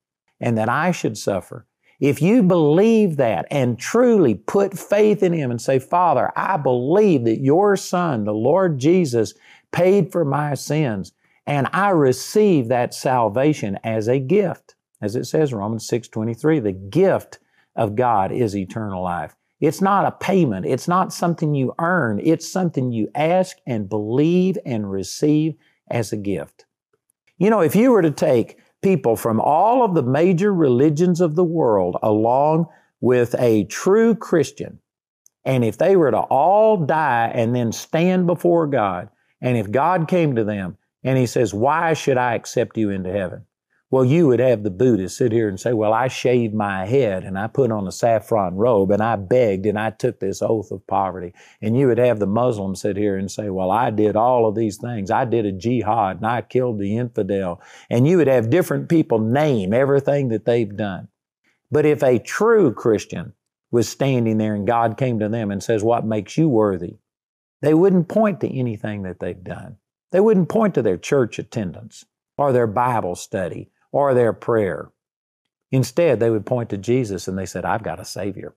and 0.44 0.58
that 0.58 0.70
I 0.70 0.92
should 0.92 1.18
suffer, 1.18 1.66
if 2.00 2.22
you 2.22 2.44
believe 2.44 3.16
that 3.18 3.48
and 3.50 3.80
truly 3.80 4.36
put 4.36 4.78
faith 4.78 5.24
in 5.24 5.34
Him 5.34 5.50
and 5.50 5.62
say, 5.62 5.80
Father, 5.80 6.32
I 6.36 6.58
believe 6.58 7.24
that 7.24 7.42
your 7.42 7.76
Son, 7.76 8.26
the 8.26 8.34
Lord 8.34 8.78
Jesus, 8.78 9.34
paid 9.72 10.12
for 10.12 10.24
my 10.24 10.54
sins, 10.54 11.14
and 11.48 11.68
I 11.74 11.90
receive 11.90 12.68
that 12.68 12.94
salvation 12.94 13.80
as 13.84 14.08
a 14.08 14.20
gift 14.20 14.76
as 15.04 15.18
it 15.18 15.26
says 15.26 15.52
in 15.52 15.58
Romans 15.58 15.86
6:23, 15.86 16.62
the 16.62 16.72
gift 16.72 17.40
of 17.76 17.98
God 17.98 18.32
is 18.32 18.56
eternal 18.56 19.04
life. 19.04 19.36
It's 19.60 19.82
not 19.82 20.06
a 20.06 20.12
payment, 20.12 20.66
it's 20.66 20.88
not 20.88 21.12
something 21.12 21.54
you 21.54 21.74
earn, 21.78 22.22
it's 22.24 22.50
something 22.50 22.94
you 22.94 23.10
ask 23.14 23.58
and 23.68 23.90
believe 23.90 24.58
and 24.66 24.90
receive 24.90 25.56
as 25.92 26.14
a 26.14 26.18
gift. 26.18 26.66
You 27.38 27.50
know, 27.50 27.60
if 27.60 27.76
you 27.76 27.92
were 27.92 28.02
to 28.02 28.12
take 28.12 28.58
people 28.84 29.16
from 29.16 29.40
all 29.40 29.84
of 29.84 29.96
the 29.96 30.04
major 30.04 30.54
religions 30.54 31.22
of 31.22 31.36
the 31.36 31.44
world 31.44 31.98
along 32.04 32.68
with 33.02 33.36
a 33.40 33.64
true 33.66 34.16
Christian, 34.16 34.80
and 35.46 35.66
if 35.66 35.78
they 35.78 35.96
were 35.96 36.12
to 36.12 36.20
all 36.20 36.78
die 36.78 37.32
and 37.34 37.56
then 37.56 37.72
stand 37.72 38.28
before 38.28 38.68
God, 38.68 39.10
and 39.42 39.58
if 39.58 39.72
God 39.72 40.08
came 40.08 40.36
to 40.36 40.44
them 40.44 40.78
and 41.04 41.18
He 41.18 41.26
says, 41.26 41.54
Why 41.54 41.94
should 41.94 42.18
I 42.18 42.36
accept 42.36 42.78
you 42.78 42.90
into 42.92 43.12
heaven? 43.12 43.46
Well, 43.94 44.06
you 44.06 44.26
would 44.26 44.40
have 44.40 44.64
the 44.64 44.72
Buddhist 44.72 45.18
sit 45.18 45.32
here 45.32 45.48
and 45.48 45.60
say, 45.60 45.72
Well, 45.72 45.94
I 45.94 46.08
shaved 46.08 46.56
my 46.56 46.88
head 46.88 47.24
and 47.24 47.38
I 47.38 47.46
put 47.46 47.72
on 47.72 47.88
a 47.88 47.92
saffron 47.92 48.56
robe 48.56 48.90
and 48.90 49.04
I 49.04 49.18
begged 49.18 49.68
and 49.68 49.78
I 49.78 49.92
took 49.92 50.20
this 50.20 50.42
oath 50.42 50.72
of 50.72 50.88
poverty. 50.88 51.32
And 51.62 51.78
you 51.78 51.86
would 51.86 52.00
have 52.00 52.18
the 52.18 52.26
Muslim 52.26 52.76
sit 52.76 52.98
here 52.98 53.16
and 53.16 53.30
say, 53.30 53.52
Well, 53.52 53.70
I 53.70 53.92
did 53.92 54.16
all 54.16 54.48
of 54.48 54.56
these 54.56 54.78
things. 54.78 55.12
I 55.12 55.26
did 55.26 55.46
a 55.46 55.52
jihad 55.52 56.18
and 56.18 56.26
I 56.26 56.42
killed 56.42 56.80
the 56.80 56.98
infidel. 56.98 57.62
And 57.88 58.08
you 58.08 58.18
would 58.18 58.26
have 58.26 58.50
different 58.50 58.90
people 58.90 59.20
name 59.20 59.76
everything 59.76 60.30
that 60.30 60.46
they've 60.46 60.76
done. 60.76 61.10
But 61.70 61.86
if 61.86 62.02
a 62.02 62.18
true 62.18 62.74
Christian 62.74 63.34
was 63.70 63.88
standing 63.88 64.40
there 64.40 64.56
and 64.56 64.66
God 64.66 64.98
came 64.98 65.20
to 65.20 65.30
them 65.30 65.52
and 65.52 65.62
says, 65.62 65.84
What 65.84 66.04
makes 66.04 66.36
you 66.36 66.50
worthy? 66.50 66.96
They 67.62 67.76
wouldn't 67.76 68.08
point 68.08 68.42
to 68.42 68.52
anything 68.52 69.04
that 69.04 69.20
they've 69.20 69.44
done. 69.44 69.78
They 70.12 70.20
wouldn't 70.20 70.50
point 70.50 70.74
to 70.74 70.82
their 70.82 70.98
church 70.98 71.38
attendance 71.38 72.06
or 72.40 72.52
their 72.52 72.66
Bible 72.66 73.14
study 73.14 73.70
or 73.94 74.14
their 74.14 74.34
prayer. 74.34 74.92
Instead, 75.72 76.20
they 76.20 76.30
would 76.30 76.46
point 76.46 76.70
to 76.70 76.78
Jesus 76.78 77.30
and 77.30 77.38
they 77.38 77.46
said, 77.46 77.64
I've 77.64 77.84
got 77.84 78.02
a 78.02 78.06
Savior. 78.06 78.54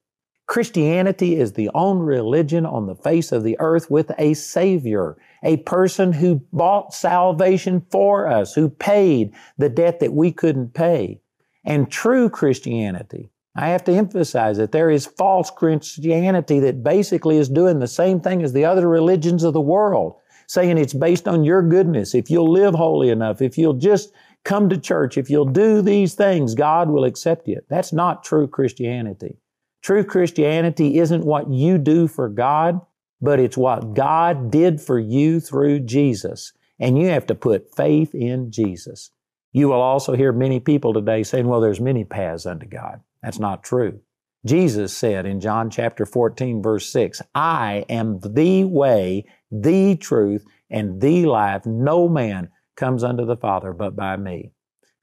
Christianity 0.47 1.37
is 1.37 1.53
the 1.53 1.71
only 1.75 2.05
religion 2.05 2.65
on 2.67 2.87
the 2.87 2.95
face 2.95 3.33
of 3.33 3.43
the 3.43 3.57
earth 3.59 3.91
with 3.91 4.13
a 4.19 4.35
Savior, 4.35 5.17
a 5.43 5.57
person 5.59 6.13
who 6.13 6.43
bought 6.53 6.95
salvation 6.95 7.85
for 7.91 8.29
us, 8.29 8.55
who 8.55 8.69
paid 8.69 9.33
the 9.59 9.69
debt 9.69 10.01
that 10.01 10.13
we 10.13 10.31
couldn't 10.31 10.75
pay. 10.75 11.21
And 11.65 11.91
true 11.91 12.31
Christianity, 12.31 13.31
I 13.57 13.69
have 13.69 13.83
to 13.85 13.93
emphasize 13.93 14.57
that 14.59 14.71
there 14.71 14.91
is 14.91 15.07
false 15.07 15.51
Christianity 15.51 16.61
that 16.61 16.85
basically 16.85 17.39
is 17.39 17.49
doing 17.49 17.81
the 17.81 17.89
same 17.89 18.21
thing 18.21 18.43
as 18.43 18.53
the 18.53 18.65
other 18.65 18.89
religions 18.89 19.43
of 19.43 19.53
the 19.53 19.61
world. 19.61 20.17
saying 20.49 20.79
it's 20.79 20.95
based 20.95 21.27
on 21.27 21.43
your 21.43 21.61
goodness. 21.61 22.15
If 22.15 22.31
you'll 22.31 22.53
live 22.53 22.75
holy 22.75 23.11
enough, 23.11 23.43
if 23.43 23.59
you'll 23.59 23.75
just 23.75 24.13
come 24.47 24.69
to 24.69 24.79
church, 24.79 25.19
if 25.19 25.29
you'll 25.29 25.45
do 25.45 25.83
these 25.83 26.15
things, 26.15 26.55
God 26.55 26.89
will 26.89 27.05
accept 27.05 27.49
you. 27.49 27.61
That's 27.69 27.93
not 27.93 28.25
true 28.25 28.47
Christianity. 28.47 29.39
True 29.83 30.05
Christianity 30.05 30.99
isn't 30.99 31.25
what 31.25 31.51
you 31.51 31.79
do 31.79 32.07
for 32.07 32.29
God, 32.29 32.81
but 33.21 33.41
it's 33.41 33.57
what 33.57 33.95
God 33.95 34.51
did 34.51 34.81
for 34.81 34.99
you 34.99 35.41
through 35.41 35.81
Jesus. 35.81 36.53
And 36.79 36.99
you 36.99 37.09
have 37.09 37.27
to 37.27 37.35
put 37.35 37.75
faith 37.75 38.15
in 38.15 38.51
Jesus. 38.51 39.11
You 39.53 39.69
will 39.69 39.81
also 39.81 40.15
hear 40.15 40.33
many 40.33 40.61
people 40.61 40.95
today 40.95 41.23
saying, 41.23 41.49
well, 41.49 41.61
there's 41.61 41.81
many 41.81 42.05
paths 42.05 42.47
unto 42.47 42.67
God. 42.67 43.01
That's 43.23 43.39
not 43.39 43.65
true. 43.65 44.01
Jesus 44.45 44.97
said 44.97 45.27
in 45.27 45.41
John 45.41 45.71
chapter 45.71 46.07
14, 46.07 46.63
verse 46.63 46.89
6, 46.93 47.21
I 47.35 47.85
am 47.89 48.21
the 48.21 48.65
way, 48.65 49.25
the 49.51 49.97
truth, 49.97 50.45
and 50.71 51.01
the 51.01 51.27
life. 51.27 51.67
No 51.67 52.09
man 52.09 52.51
comes 52.77 53.03
unto 53.03 53.25
the 53.25 53.37
Father 53.37 53.73
but 53.73 53.97
by 53.97 54.17
me. 54.17 54.53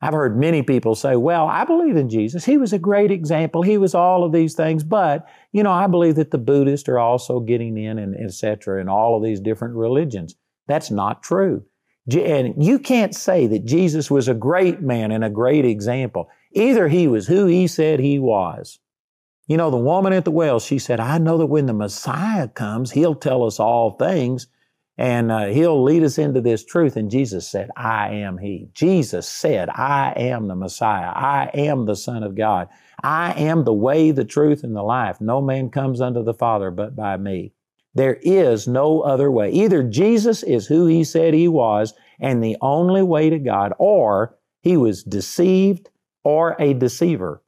I've 0.04 0.14
heard 0.14 0.38
many 0.38 0.64
people 0.64 0.96
say, 0.96 1.16
well, 1.16 1.48
I 1.48 1.64
believe 1.64 1.96
in 1.96 2.10
Jesus. 2.10 2.44
He 2.44 2.58
was 2.58 2.74
a 2.74 2.80
great 2.80 3.10
example. 3.10 3.62
He 3.62 3.78
was 3.78 3.96
all 3.96 4.26
of 4.26 4.34
these 4.34 4.54
things, 4.54 4.84
but, 4.84 5.26
you 5.54 5.64
know, 5.64 5.72
I 5.72 5.88
believe 5.88 6.16
that 6.16 6.32
the 6.32 6.38
Buddhists 6.38 6.90
are 6.90 7.00
also 7.00 7.40
getting 7.40 7.78
in 7.78 7.98
and 7.98 8.14
etc. 8.14 8.82
in 8.82 8.90
all 8.90 9.16
of 9.16 9.24
these 9.24 9.40
different 9.40 9.76
religions. 9.76 10.36
That's 10.68 10.92
not 10.92 11.24
true. 11.24 11.64
And 12.12 12.62
you 12.62 12.80
can't 12.80 13.16
say 13.16 13.48
that 13.48 13.64
Jesus 13.64 14.12
was 14.12 14.28
a 14.28 14.34
great 14.34 14.82
man 14.82 15.12
and 15.12 15.24
a 15.24 15.30
great 15.30 15.64
example. 15.64 16.30
Either 16.52 16.90
he 16.90 17.08
was 17.08 17.28
who 17.28 17.46
he 17.46 17.66
said 17.66 18.02
he 18.02 18.20
was. 18.20 18.80
You 19.48 19.56
know, 19.56 19.72
the 19.72 19.78
woman 19.78 20.12
at 20.12 20.26
the 20.26 20.32
well, 20.32 20.60
she 20.60 20.80
said, 20.80 21.00
I 21.00 21.18
know 21.18 21.38
that 21.38 21.46
when 21.46 21.66
the 21.66 21.74
Messiah 21.74 22.50
comes, 22.50 22.92
he'll 22.92 23.16
tell 23.16 23.46
us 23.46 23.58
all 23.58 23.92
things 23.92 24.48
and 24.98 25.32
uh, 25.32 25.48
he'll 25.48 25.84
lead 25.84 26.04
us 26.04 26.18
into 26.18 26.42
this 26.42 26.64
truth. 26.64 26.96
And 26.96 27.10
Jesus 27.10 27.48
said, 27.48 27.70
I 27.76 28.10
am 28.10 28.38
he. 28.38 28.70
Jesus 28.74 29.28
said, 29.28 29.70
I 29.70 30.14
am 30.16 30.48
the 30.48 30.56
Messiah. 30.56 31.12
I 31.14 31.50
am 31.54 31.86
the 31.86 31.96
Son 31.96 32.22
of 32.24 32.36
God. 32.36 32.70
I 33.04 33.34
am 33.34 33.64
the 33.64 33.74
way, 33.74 34.12
the 34.12 34.26
truth, 34.26 34.64
and 34.64 34.76
the 34.76 34.84
life. 34.84 35.20
No 35.20 35.42
man 35.42 35.70
comes 35.70 36.00
unto 36.00 36.24
the 36.24 36.34
Father 36.34 36.70
but 36.70 36.96
by 36.96 37.18
me. 37.18 37.54
There 37.96 38.20
is 38.22 38.68
no 38.68 39.02
other 39.02 39.30
way. 39.32 39.52
Either 39.52 39.84
Jesus 39.84 40.44
is 40.44 40.68
who 40.68 40.86
he 40.86 41.04
said 41.04 41.34
he 41.34 41.48
was 41.48 41.94
and 42.20 42.44
the 42.44 42.58
only 42.62 43.04
way 43.04 43.30
to 43.30 43.40
God, 43.40 43.74
or 43.78 44.38
he 44.62 44.78
was 44.78 45.04
deceived 45.04 45.90
or 46.24 46.56
a 46.60 46.74
deceiver. 46.74 47.44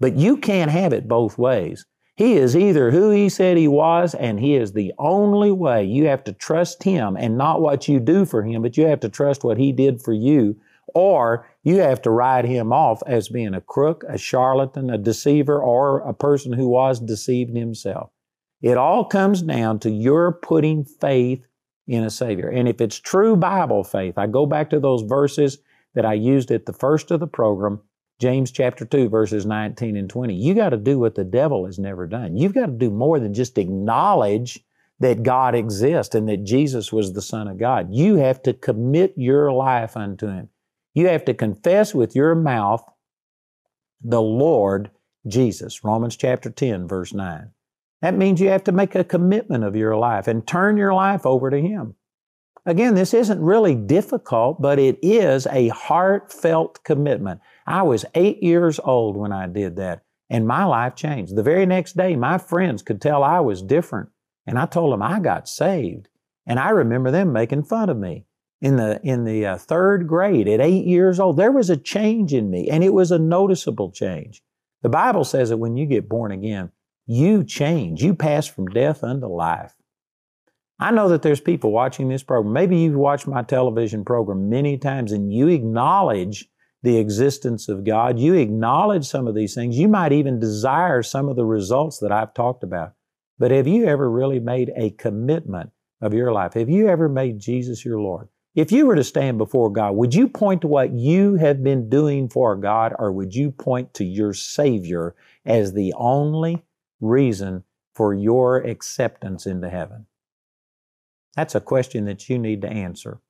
But 0.00 0.16
you 0.16 0.36
can't 0.36 0.70
have 0.70 0.92
it 0.92 1.08
both 1.08 1.38
ways. 1.38 1.86
He 2.16 2.34
is 2.34 2.56
either 2.56 2.92
who 2.92 3.10
he 3.10 3.28
said 3.28 3.56
he 3.56 3.66
was, 3.66 4.14
and 4.14 4.38
he 4.38 4.54
is 4.54 4.72
the 4.72 4.92
only 4.98 5.50
way. 5.50 5.84
You 5.84 6.06
have 6.06 6.22
to 6.24 6.32
trust 6.32 6.84
him 6.84 7.16
and 7.16 7.36
not 7.36 7.60
what 7.60 7.88
you 7.88 7.98
do 7.98 8.24
for 8.24 8.44
him, 8.44 8.62
but 8.62 8.76
you 8.76 8.86
have 8.86 9.00
to 9.00 9.08
trust 9.08 9.42
what 9.42 9.58
he 9.58 9.72
did 9.72 10.00
for 10.00 10.12
you, 10.12 10.56
or 10.94 11.48
you 11.64 11.78
have 11.78 12.00
to 12.02 12.10
write 12.10 12.44
him 12.44 12.72
off 12.72 13.02
as 13.04 13.28
being 13.28 13.54
a 13.54 13.60
crook, 13.60 14.04
a 14.08 14.16
charlatan, 14.16 14.90
a 14.90 14.98
deceiver, 14.98 15.60
or 15.60 16.00
a 16.00 16.14
person 16.14 16.52
who 16.52 16.68
was 16.68 17.00
deceived 17.00 17.56
himself. 17.56 18.10
It 18.62 18.76
all 18.76 19.04
comes 19.04 19.42
down 19.42 19.80
to 19.80 19.90
your 19.90 20.32
putting 20.32 20.84
faith 20.84 21.44
in 21.88 22.04
a 22.04 22.10
Savior. 22.10 22.48
And 22.48 22.68
if 22.68 22.80
it's 22.80 22.98
true 22.98 23.34
Bible 23.34 23.82
faith, 23.82 24.16
I 24.16 24.28
go 24.28 24.46
back 24.46 24.70
to 24.70 24.78
those 24.78 25.02
verses 25.02 25.58
that 25.94 26.06
I 26.06 26.14
used 26.14 26.50
at 26.50 26.66
the 26.66 26.72
first 26.72 27.10
of 27.10 27.20
the 27.20 27.26
program 27.26 27.80
James 28.24 28.50
chapter 28.50 28.86
2, 28.86 29.10
verses 29.10 29.44
19 29.44 29.98
and 29.98 30.08
20. 30.08 30.34
You 30.34 30.54
got 30.54 30.70
to 30.70 30.78
do 30.78 30.98
what 30.98 31.14
the 31.14 31.24
devil 31.24 31.66
has 31.66 31.78
never 31.78 32.06
done. 32.06 32.38
You've 32.38 32.54
got 32.54 32.64
to 32.64 32.72
do 32.72 32.88
more 32.88 33.20
than 33.20 33.34
just 33.34 33.58
acknowledge 33.58 34.64
that 34.98 35.22
God 35.22 35.54
exists 35.54 36.14
and 36.14 36.26
that 36.30 36.42
Jesus 36.42 36.90
was 36.90 37.12
the 37.12 37.20
Son 37.20 37.48
of 37.48 37.58
God. 37.58 37.88
You 37.90 38.16
have 38.16 38.42
to 38.44 38.54
commit 38.54 39.12
your 39.18 39.52
life 39.52 39.94
unto 39.94 40.28
Him. 40.28 40.48
You 40.94 41.08
have 41.08 41.26
to 41.26 41.34
confess 41.34 41.94
with 41.94 42.16
your 42.16 42.34
mouth 42.34 42.82
the 44.02 44.22
Lord 44.22 44.90
Jesus. 45.26 45.84
Romans 45.84 46.16
chapter 46.16 46.48
10, 46.48 46.88
verse 46.88 47.12
9. 47.12 47.50
That 48.00 48.16
means 48.16 48.40
you 48.40 48.48
have 48.48 48.64
to 48.64 48.72
make 48.72 48.94
a 48.94 49.04
commitment 49.04 49.64
of 49.64 49.76
your 49.76 49.98
life 49.98 50.28
and 50.28 50.46
turn 50.46 50.78
your 50.78 50.94
life 50.94 51.26
over 51.26 51.50
to 51.50 51.60
Him. 51.60 51.94
Again, 52.64 52.94
this 52.94 53.12
isn't 53.12 53.42
really 53.42 53.74
difficult, 53.74 54.62
but 54.62 54.78
it 54.78 54.98
is 55.02 55.46
a 55.48 55.68
heartfelt 55.68 56.82
commitment. 56.84 57.42
I 57.66 57.82
was 57.82 58.04
eight 58.14 58.42
years 58.42 58.78
old 58.82 59.16
when 59.16 59.32
I 59.32 59.46
did 59.46 59.76
that, 59.76 60.02
and 60.28 60.46
my 60.46 60.64
life 60.64 60.94
changed. 60.94 61.34
The 61.34 61.42
very 61.42 61.66
next 61.66 61.96
day, 61.96 62.16
my 62.16 62.38
friends 62.38 62.82
could 62.82 63.00
tell 63.00 63.22
I 63.22 63.40
was 63.40 63.62
different, 63.62 64.10
and 64.46 64.58
I 64.58 64.66
told 64.66 64.92
them 64.92 65.02
I 65.02 65.20
got 65.20 65.48
saved. 65.48 66.08
And 66.46 66.58
I 66.58 66.70
remember 66.70 67.10
them 67.10 67.32
making 67.32 67.64
fun 67.64 67.88
of 67.88 67.96
me. 67.96 68.26
In 68.60 68.76
the, 68.76 69.00
in 69.02 69.24
the 69.24 69.44
uh, 69.46 69.58
third 69.58 70.06
grade, 70.06 70.48
at 70.48 70.60
eight 70.60 70.86
years 70.86 71.20
old, 71.20 71.36
there 71.36 71.52
was 71.52 71.70
a 71.70 71.76
change 71.76 72.32
in 72.32 72.50
me, 72.50 72.68
and 72.68 72.84
it 72.84 72.92
was 72.92 73.10
a 73.10 73.18
noticeable 73.18 73.90
change. 73.90 74.42
The 74.82 74.88
Bible 74.88 75.24
says 75.24 75.48
that 75.48 75.56
when 75.56 75.76
you 75.76 75.86
get 75.86 76.08
born 76.08 76.32
again, 76.32 76.70
you 77.06 77.44
change. 77.44 78.02
You 78.02 78.14
pass 78.14 78.46
from 78.46 78.68
death 78.68 79.02
unto 79.04 79.26
life. 79.26 79.74
I 80.78 80.90
know 80.90 81.08
that 81.08 81.22
there's 81.22 81.40
people 81.40 81.70
watching 81.70 82.08
this 82.08 82.22
program. 82.22 82.52
Maybe 82.52 82.78
you've 82.78 82.96
watched 82.96 83.26
my 83.26 83.42
television 83.42 84.04
program 84.04 84.48
many 84.48 84.76
times 84.76 85.12
and 85.12 85.32
you 85.32 85.48
acknowledge 85.48 86.48
the 86.84 86.98
existence 86.98 87.70
of 87.70 87.82
God. 87.82 88.18
You 88.18 88.34
acknowledge 88.34 89.06
some 89.06 89.26
of 89.26 89.34
these 89.34 89.54
things. 89.54 89.78
You 89.78 89.88
might 89.88 90.12
even 90.12 90.38
desire 90.38 91.02
some 91.02 91.30
of 91.30 91.36
the 91.36 91.46
results 91.46 91.98
that 92.00 92.12
I've 92.12 92.34
talked 92.34 92.62
about. 92.62 92.92
But 93.38 93.52
have 93.52 93.66
you 93.66 93.86
ever 93.86 94.08
really 94.08 94.38
made 94.38 94.70
a 94.76 94.90
commitment 94.90 95.70
of 96.02 96.12
your 96.12 96.30
life? 96.30 96.52
Have 96.52 96.68
you 96.68 96.88
ever 96.88 97.08
made 97.08 97.38
Jesus 97.40 97.86
your 97.86 98.00
Lord? 98.00 98.28
If 98.54 98.70
you 98.70 98.84
were 98.84 98.96
to 98.96 99.02
stand 99.02 99.38
before 99.38 99.70
God, 99.72 99.96
would 99.96 100.14
you 100.14 100.28
point 100.28 100.60
to 100.60 100.68
what 100.68 100.92
you 100.92 101.36
have 101.36 101.64
been 101.64 101.88
doing 101.88 102.28
for 102.28 102.54
God 102.54 102.92
or 102.98 103.10
would 103.12 103.34
you 103.34 103.50
point 103.50 103.94
to 103.94 104.04
your 104.04 104.34
Savior 104.34 105.14
as 105.46 105.72
the 105.72 105.94
only 105.96 106.64
reason 107.00 107.64
for 107.94 108.12
your 108.12 108.58
acceptance 108.58 109.46
into 109.46 109.70
heaven? 109.70 110.04
That's 111.34 111.54
a 111.54 111.60
question 111.62 112.04
that 112.04 112.28
you 112.28 112.38
need 112.38 112.60
to 112.60 112.68
answer. 112.68 113.20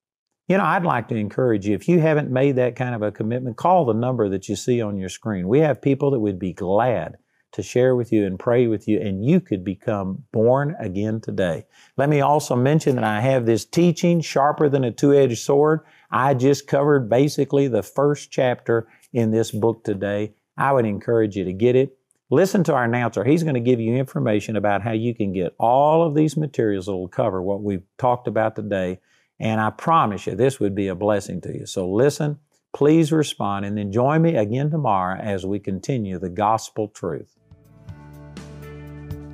You 0.46 0.58
know, 0.58 0.64
I'd 0.64 0.84
like 0.84 1.08
to 1.08 1.16
encourage 1.16 1.66
you, 1.66 1.74
if 1.74 1.88
you 1.88 2.00
haven't 2.00 2.30
made 2.30 2.56
that 2.56 2.76
kind 2.76 2.94
of 2.94 3.00
a 3.00 3.10
commitment, 3.10 3.56
call 3.56 3.86
the 3.86 3.94
number 3.94 4.28
that 4.28 4.46
you 4.46 4.56
see 4.56 4.82
on 4.82 4.98
your 4.98 5.08
screen. 5.08 5.48
We 5.48 5.60
have 5.60 5.80
people 5.80 6.10
that 6.10 6.20
would 6.20 6.38
be 6.38 6.52
glad 6.52 7.16
to 7.52 7.62
share 7.62 7.96
with 7.96 8.12
you 8.12 8.26
and 8.26 8.38
pray 8.38 8.66
with 8.66 8.86
you, 8.86 9.00
and 9.00 9.24
you 9.24 9.40
could 9.40 9.64
become 9.64 10.24
born 10.32 10.76
again 10.78 11.22
today. 11.22 11.64
Let 11.96 12.10
me 12.10 12.20
also 12.20 12.56
mention 12.56 12.96
that 12.96 13.04
I 13.04 13.22
have 13.22 13.46
this 13.46 13.64
teaching, 13.64 14.20
Sharper 14.20 14.68
Than 14.68 14.84
a 14.84 14.90
Two 14.90 15.14
Edged 15.14 15.38
Sword. 15.38 15.80
I 16.10 16.34
just 16.34 16.66
covered 16.66 17.08
basically 17.08 17.68
the 17.68 17.82
first 17.82 18.30
chapter 18.30 18.86
in 19.14 19.30
this 19.30 19.50
book 19.50 19.82
today. 19.82 20.34
I 20.58 20.72
would 20.72 20.84
encourage 20.84 21.36
you 21.36 21.44
to 21.44 21.54
get 21.54 21.74
it. 21.74 21.96
Listen 22.28 22.64
to 22.64 22.74
our 22.74 22.84
announcer. 22.84 23.24
He's 23.24 23.44
going 23.44 23.54
to 23.54 23.60
give 23.60 23.80
you 23.80 23.94
information 23.94 24.56
about 24.56 24.82
how 24.82 24.92
you 24.92 25.14
can 25.14 25.32
get 25.32 25.54
all 25.58 26.06
of 26.06 26.14
these 26.14 26.36
materials 26.36 26.84
that 26.84 26.92
will 26.92 27.08
cover 27.08 27.40
what 27.40 27.62
we've 27.62 27.84
talked 27.96 28.28
about 28.28 28.56
today. 28.56 29.00
And 29.40 29.60
I 29.60 29.70
promise 29.70 30.26
you, 30.26 30.34
this 30.34 30.60
would 30.60 30.74
be 30.74 30.88
a 30.88 30.94
blessing 30.94 31.40
to 31.42 31.52
you. 31.52 31.66
So 31.66 31.90
listen, 31.90 32.38
please 32.74 33.12
respond, 33.12 33.64
and 33.64 33.76
then 33.76 33.92
join 33.92 34.22
me 34.22 34.36
again 34.36 34.70
tomorrow 34.70 35.18
as 35.20 35.44
we 35.44 35.58
continue 35.58 36.18
the 36.18 36.28
gospel 36.28 36.88
truth. 36.88 37.36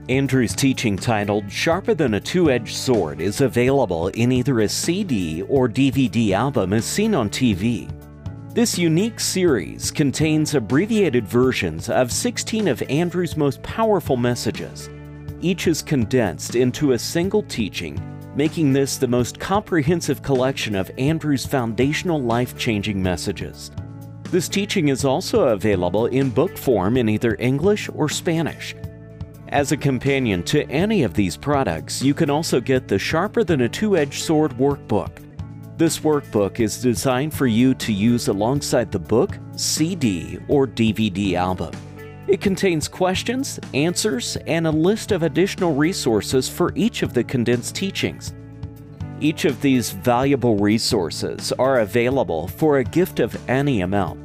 Andrew's 0.09 0.55
teaching 0.57 0.97
titled 0.97 1.51
Sharper 1.53 1.95
Than 1.95 2.15
a 2.15 2.21
Two 2.21 2.51
Edged 2.51 2.75
Sword 2.75 3.21
is 3.21 3.43
available 3.43 4.09
in 4.09 4.33
either 4.33 4.61
a 4.61 4.69
CD 4.69 5.43
or 5.43 5.69
DVD 5.69 6.33
album 6.33 6.73
as 6.73 6.85
seen 6.85 7.15
on 7.15 7.31
TV. 7.31 7.89
This 8.53 8.77
unique 8.77 9.21
series 9.21 9.93
contains 9.93 10.57
abbreviated 10.57 11.29
versions 11.29 11.89
of 11.89 12.11
16 12.11 12.67
of 12.67 12.83
Andrew's 12.91 13.37
most 13.37 13.63
powerful 13.63 14.17
messages. 14.17 14.91
Each 15.41 15.69
is 15.69 15.81
condensed 15.81 16.57
into 16.57 16.91
a 16.91 16.99
single 16.99 17.45
teaching, 17.45 17.97
making 18.35 18.73
this 18.73 18.97
the 18.97 19.09
most 19.09 19.39
comprehensive 19.39 20.23
collection 20.23 20.75
of 20.75 20.91
Andrew's 20.99 21.47
foundational 21.47 22.21
life 22.21 22.57
changing 22.57 23.03
messages. 23.03 23.71
This 24.25 24.49
teaching 24.49 24.89
is 24.89 25.05
also 25.05 25.49
available 25.49 26.07
in 26.07 26.31
book 26.31 26.57
form 26.57 26.97
in 26.97 27.09
either 27.09 27.37
English 27.39 27.89
or 27.95 28.09
Spanish. 28.09 28.77
As 29.49 29.73
a 29.73 29.77
companion 29.77 30.43
to 30.45 30.69
any 30.71 31.03
of 31.03 31.15
these 31.15 31.37
products, 31.37 32.03
you 32.03 32.15
can 32.15 32.31
also 32.31 32.61
get 32.61 32.87
the 32.87 32.99
Sharper 32.99 33.43
Than 33.43 33.63
a 33.63 33.69
Two 33.69 33.97
Edged 33.97 34.23
Sword 34.23 34.53
workbook 34.53 35.11
this 35.81 36.01
workbook 36.01 36.61
is 36.61 36.83
designed 36.83 37.33
for 37.33 37.47
you 37.47 37.73
to 37.73 37.91
use 37.91 38.29
alongside 38.29 38.93
the 38.93 38.99
book, 38.99 39.39
CD, 39.57 40.39
or 40.47 40.67
DVD 40.67 41.33
album. 41.37 41.73
It 42.31 42.41
contains 42.41 42.87
questions, 42.87 43.59
answers, 43.75 44.37
and 44.47 44.65
a 44.65 44.71
list 44.71 45.11
of 45.11 45.25
additional 45.25 45.75
resources 45.75 46.49
for 46.49 46.73
each 46.77 47.03
of 47.03 47.13
the 47.13 47.25
condensed 47.25 47.75
teachings. 47.75 48.35
Each 49.21 49.45
of 49.47 49.61
these 49.61 49.91
valuable 49.91 50.57
resources 50.57 51.51
are 51.59 51.81
available 51.81 52.47
for 52.47 52.79
a 52.79 52.85
gift 52.85 53.19
of 53.19 53.37
any 53.51 53.81
amount. 53.81 54.21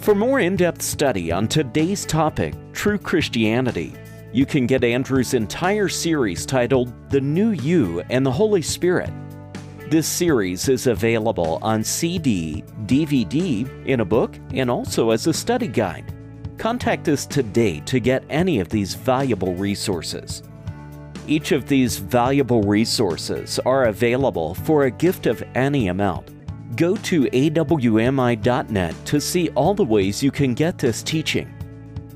For 0.00 0.14
more 0.14 0.40
in 0.40 0.56
depth 0.56 0.82
study 0.82 1.32
on 1.32 1.48
today's 1.48 2.04
topic, 2.04 2.52
True 2.74 2.98
Christianity, 2.98 3.94
you 4.34 4.44
can 4.44 4.66
get 4.66 4.84
Andrew's 4.84 5.32
entire 5.32 5.88
series 5.88 6.44
titled 6.44 6.92
The 7.08 7.20
New 7.22 7.52
You 7.52 8.02
and 8.10 8.26
the 8.26 8.32
Holy 8.32 8.60
Spirit. 8.60 9.10
This 9.88 10.06
series 10.06 10.68
is 10.68 10.86
available 10.86 11.58
on 11.62 11.82
CD, 11.82 12.62
DVD, 12.84 13.86
in 13.86 14.00
a 14.00 14.04
book, 14.04 14.38
and 14.52 14.70
also 14.70 15.12
as 15.12 15.26
a 15.26 15.32
study 15.32 15.66
guide. 15.66 16.13
Contact 16.58 17.08
us 17.08 17.26
today 17.26 17.80
to 17.80 17.98
get 17.98 18.24
any 18.30 18.60
of 18.60 18.68
these 18.68 18.94
valuable 18.94 19.54
resources. 19.54 20.42
Each 21.26 21.52
of 21.52 21.66
these 21.66 21.96
valuable 21.96 22.62
resources 22.62 23.58
are 23.60 23.84
available 23.84 24.54
for 24.54 24.84
a 24.84 24.90
gift 24.90 25.26
of 25.26 25.42
any 25.54 25.88
amount. 25.88 26.30
Go 26.76 26.96
to 26.96 27.22
awmi.net 27.24 28.94
to 29.06 29.20
see 29.20 29.48
all 29.50 29.74
the 29.74 29.84
ways 29.84 30.22
you 30.22 30.30
can 30.30 30.54
get 30.54 30.78
this 30.78 31.02
teaching. 31.02 31.52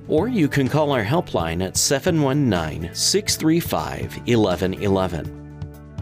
Or 0.09 0.29
you 0.29 0.49
can 0.49 0.69
call 0.69 0.93
our 0.93 1.05
helpline 1.05 1.65
at 1.65 1.77
719 1.77 2.95
635 2.95 4.17
1111. 4.27 5.35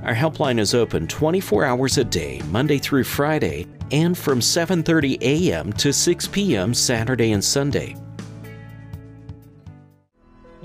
Our 0.04 0.14
helpline 0.14 0.60
is 0.60 0.74
open 0.74 1.08
24 1.08 1.64
hours 1.64 1.98
a 1.98 2.04
day, 2.04 2.40
Monday 2.50 2.78
through 2.78 3.04
Friday, 3.04 3.66
and 3.90 4.16
from 4.16 4.40
7:30 4.40 5.18
a.m. 5.20 5.72
to 5.74 5.92
6 5.92 6.28
p.m. 6.28 6.72
Saturday 6.74 7.32
and 7.32 7.42
Sunday. 7.42 7.96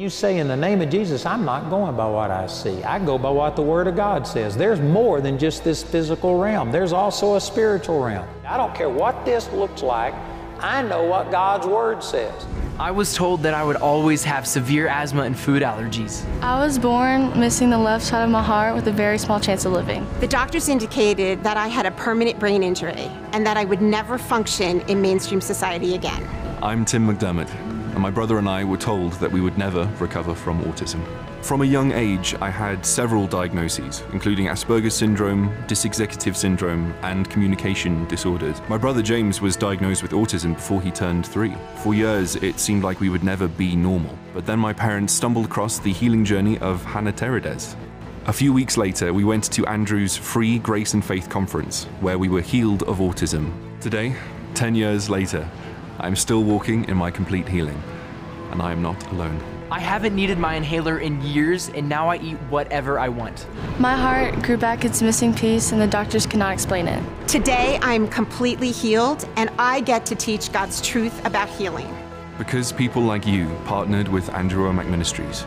You 0.02 0.10
say, 0.10 0.40
in 0.40 0.48
the 0.48 0.58
name 0.58 0.82
of 0.82 0.90
Jesus, 0.90 1.28
I'm 1.28 1.46
not 1.46 1.70
going 1.70 1.96
by 1.96 2.08
what 2.08 2.32
I 2.32 2.48
see. 2.48 2.82
I 2.82 2.98
go 2.98 3.20
by 3.20 3.30
what 3.30 3.56
the 3.56 3.62
Word 3.62 3.86
of 3.86 3.96
God 3.96 4.26
says. 4.26 4.58
There's 4.58 4.80
more 4.80 5.22
than 5.22 5.38
just 5.38 5.64
this 5.64 5.84
physical 5.84 6.40
realm, 6.40 6.72
there's 6.72 6.92
also 6.92 7.36
a 7.36 7.40
spiritual 7.40 8.04
realm. 8.04 8.28
I 8.44 8.58
don't 8.58 8.74
care 8.74 8.90
what 8.90 9.24
this 9.26 9.48
looks 9.52 9.84
like, 9.84 10.16
I 10.58 10.82
know 10.82 11.04
what 11.04 11.30
God's 11.30 11.68
Word 11.68 12.04
says. 12.04 12.34
I 12.80 12.90
was 12.90 13.14
told 13.14 13.44
that 13.44 13.54
I 13.54 13.64
would 13.64 13.76
always 13.76 14.24
have 14.24 14.48
severe 14.48 14.88
asthma 14.88 15.22
and 15.22 15.38
food 15.38 15.62
allergies. 15.62 16.26
I 16.42 16.66
was 16.66 16.80
born 16.80 17.40
missing 17.40 17.70
the 17.70 17.78
left 17.78 18.04
side 18.04 18.24
of 18.24 18.32
my 18.32 18.42
heart 18.42 18.74
with 18.74 18.88
a 18.88 18.92
very 18.92 19.20
small 19.20 19.40
chance 19.40 19.66
of 19.66 19.74
living. 19.74 20.08
The 20.20 20.28
doctors 20.28 20.68
indicated 20.68 21.44
that 21.44 21.58
I 21.58 21.68
had 21.68 21.86
a 21.86 21.92
permanent 21.92 22.40
brain 22.40 22.64
injury 22.64 23.12
and 23.34 23.46
that 23.46 23.56
I 23.56 23.66
would 23.66 23.84
never 23.84 24.18
function 24.18 24.82
in 24.90 25.00
mainstream 25.00 25.42
society 25.42 25.94
again. 25.94 26.28
I'm 26.64 26.86
Tim 26.86 27.08
McDermott 27.08 27.71
and 28.02 28.08
my 28.08 28.10
brother 28.10 28.40
and 28.40 28.50
I 28.50 28.64
were 28.64 28.78
told 28.78 29.14
that 29.20 29.32
we 29.32 29.42
would 29.42 29.60
never 29.60 29.86
recover 30.00 30.34
from 30.34 30.64
autism. 30.64 31.06
From 31.44 31.62
a 31.62 31.66
young 31.66 31.92
age, 31.92 32.34
I 32.42 32.50
had 32.50 32.84
several 32.84 33.28
diagnoses, 33.28 34.02
including 34.12 34.48
Asperger's 34.48 34.96
syndrome, 34.96 35.50
dysexecutive 35.68 36.36
syndrome, 36.36 36.96
and 37.04 37.30
communication 37.30 38.08
disorders. 38.08 38.60
My 38.68 38.78
brother 38.80 39.04
James 39.04 39.40
was 39.40 39.56
diagnosed 39.56 40.02
with 40.02 40.14
autism 40.14 40.56
before 40.56 40.82
he 40.82 40.90
turned 40.90 41.28
three. 41.28 41.54
For 41.84 41.94
years, 41.94 42.38
it 42.38 42.60
seemed 42.60 42.84
like 42.84 43.00
we 43.02 43.10
would 43.10 43.24
never 43.24 43.48
be 43.48 43.76
normal. 43.76 44.18
But 44.34 44.48
then 44.48 44.58
my 44.58 44.74
parents 44.74 45.14
stumbled 45.14 45.46
across 45.46 45.78
the 45.78 45.94
healing 45.94 46.26
journey 46.26 46.58
of 46.58 46.84
Hannah 46.84 47.14
Teredes. 47.14 47.76
A 48.26 48.34
few 48.34 48.52
weeks 48.52 48.78
later, 48.78 49.14
we 49.14 49.24
went 49.24 49.44
to 49.52 49.68
Andrew's 49.68 50.18
free 50.18 50.58
Grace 50.58 50.96
and 50.96 51.06
Faith 51.06 51.30
conference, 51.30 51.84
where 52.00 52.18
we 52.18 52.30
were 52.30 52.42
healed 52.42 52.82
of 52.84 52.98
autism. 52.98 53.54
Today, 53.80 54.16
10 54.56 54.74
years 54.74 55.08
later, 55.08 55.48
I'm 56.00 56.16
still 56.16 56.44
walking 56.44 56.90
in 56.90 56.98
my 56.98 57.12
complete 57.12 57.48
healing, 57.48 57.80
and 58.52 58.62
I 58.62 58.72
am 58.72 58.82
not 58.82 59.12
alone. 59.12 59.40
I 59.72 59.80
haven't 59.80 60.16
needed 60.16 60.38
my 60.38 60.56
inhaler 60.56 61.00
in 61.00 61.22
years, 61.22 61.70
and 61.70 61.88
now 61.88 62.10
I 62.10 62.18
eat 62.18 62.36
whatever 62.50 63.00
I 63.00 63.08
want. 63.08 63.48
My 63.80 63.96
heart 63.96 64.42
grew 64.44 64.58
back 64.58 64.84
its 64.84 65.02
missing 65.02 65.34
piece, 65.34 65.72
and 65.72 65.80
the 65.80 65.88
doctors 65.88 66.26
cannot 66.26 66.52
explain 66.52 66.90
it. 66.90 67.02
Today, 67.28 67.80
I'm 67.82 68.08
completely 68.10 68.72
healed, 68.72 69.28
and 69.38 69.50
I 69.58 69.80
get 69.80 70.06
to 70.08 70.16
teach 70.16 70.52
God's 70.52 70.82
truth 70.82 71.26
about 71.26 71.48
healing. 71.48 71.88
Because 72.38 72.74
people 72.74 73.02
like 73.02 73.26
you 73.26 73.50
partnered 73.66 74.10
with 74.10 74.30
Andrew 74.32 74.68
Wommack 74.68 74.90
Ministries, 74.90 75.46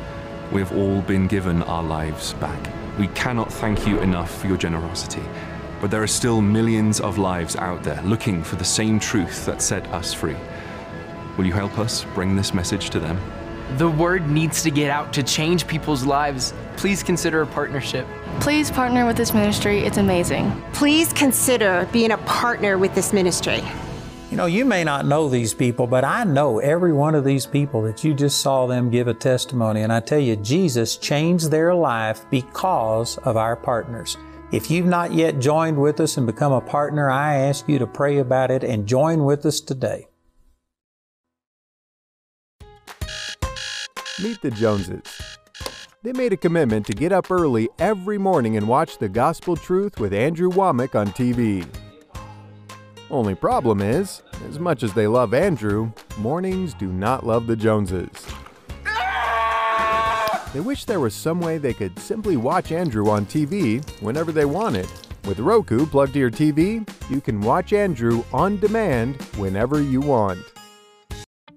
we 0.53 0.61
have 0.61 0.73
all 0.73 1.03
been 1.03 1.27
given 1.27 1.63
our 1.65 1.83
lives 1.83 2.33
back. 2.35 2.71
We 2.99 3.09
cannot 3.09 3.53
thank 3.53 3.87
you 3.87 4.01
enough 4.01 4.41
for 4.41 4.47
your 4.47 4.57
generosity. 4.57 5.23
But 5.81 5.91
there 5.91 6.03
are 6.03 6.07
still 6.07 6.41
millions 6.41 6.99
of 7.01 7.19
lives 7.19 7.57
out 7.57 7.83
there 7.83 8.01
looking 8.03 8.43
for 8.43 8.57
the 8.57 8.65
same 8.65 8.99
truth 8.99 9.45
that 9.45 9.61
set 9.61 9.87
us 9.89 10.15
free. 10.15 10.37
Will 11.37 11.47
you 11.47 11.53
help 11.53 11.79
us 11.79 12.05
bring 12.15 12.37
this 12.37 12.55
message 12.55 12.91
to 12.91 13.01
them? 13.01 13.21
The 13.77 13.91
word 13.91 14.29
needs 14.29 14.63
to 14.63 14.71
get 14.71 14.91
out 14.91 15.13
to 15.15 15.23
change 15.23 15.67
people's 15.67 16.05
lives. 16.05 16.55
Please 16.77 17.03
consider 17.03 17.43
a 17.43 17.47
partnership. 17.47 18.07
Please 18.41 18.71
partner 18.71 19.07
with 19.07 19.17
this 19.17 19.35
ministry. 19.35 19.81
It's 19.81 19.97
amazing. 19.97 20.53
Please 20.73 21.13
consider 21.13 21.89
being 21.93 22.13
a 22.13 22.19
partner 22.19 22.79
with 22.79 22.95
this 22.95 23.13
ministry. 23.13 23.63
You 24.31 24.37
know, 24.37 24.47
you 24.47 24.65
may 24.65 24.85
not 24.85 25.07
know 25.07 25.29
these 25.29 25.55
people, 25.55 25.87
but 25.87 26.05
I 26.05 26.25
know 26.25 26.59
every 26.59 26.93
one 26.93 27.15
of 27.15 27.25
these 27.25 27.47
people 27.47 27.83
that 27.83 28.05
you 28.05 28.15
just 28.15 28.41
saw 28.41 28.67
them 28.67 28.91
give 28.91 29.09
a 29.09 29.15
testimony. 29.15 29.83
And 29.83 29.93
I 29.93 30.01
tell 30.01 30.19
you, 30.19 30.37
Jesus 30.37 30.97
changed 30.97 31.51
their 31.51 31.75
life 31.75 32.25
because 32.31 33.17
of 33.19 33.37
our 33.37 33.57
partners. 33.57 34.17
If 34.53 34.71
you've 34.71 34.87
not 34.87 35.13
yet 35.13 35.41
joined 35.41 35.81
with 35.81 36.01
us 36.01 36.17
and 36.17 36.27
become 36.27 36.53
a 36.53 36.61
partner, 36.61 37.11
I 37.11 37.37
ask 37.37 37.69
you 37.69 37.79
to 37.79 37.87
pray 37.87 38.19
about 38.19 38.51
it 38.51 38.63
and 38.63 38.87
join 38.87 39.25
with 39.25 39.47
us 39.47 39.61
today. 39.61 40.07
Meet 44.23 44.43
the 44.43 44.51
Joneses. 44.53 45.39
They 46.05 46.13
made 46.13 46.33
a 46.33 46.37
commitment 46.37 46.87
to 46.87 46.93
get 46.93 47.11
up 47.11 47.33
early 47.33 47.69
every 47.81 48.17
morning 48.17 48.57
and 48.57 48.69
watch 48.69 48.99
the 48.99 49.09
gospel 49.09 49.57
truth 49.57 49.99
with 49.99 50.13
Andrew 50.13 50.51
Wommack 50.51 50.95
on 50.95 51.09
TV. 51.09 51.67
Only 53.11 53.35
problem 53.35 53.81
is, 53.81 54.23
as 54.49 54.61
much 54.61 54.85
as 54.85 54.95
they 54.95 55.09
love 55.09 55.35
Andrew, 55.35 55.91
mornings 56.19 56.75
do 56.75 56.93
not 56.93 57.27
love 57.27 57.49
the 57.49 57.57
Joneses. 57.57 58.25
They 60.53 60.61
wish 60.61 60.85
there 60.85 61.01
was 61.01 61.15
some 61.15 61.41
way 61.41 61.59
they 61.59 61.75
could 61.75 61.99
simply 61.99 62.37
watch 62.37 62.71
Andrew 62.71 63.11
on 63.11 63.27
TV 63.27 63.85
whenever 64.01 64.31
they 64.31 64.45
wanted. 64.45 64.87
With 65.25 65.41
Roku 65.41 65.87
plugged 65.87 66.13
to 66.13 66.21
your 66.21 66.31
TV, 66.31 66.89
you 67.11 67.21
can 67.21 67.41
watch 67.41 67.73
Andrew 67.73 68.23
on 68.33 68.61
demand 68.61 69.21
whenever 69.37 69.83
you 69.83 70.01
want. 70.01 70.54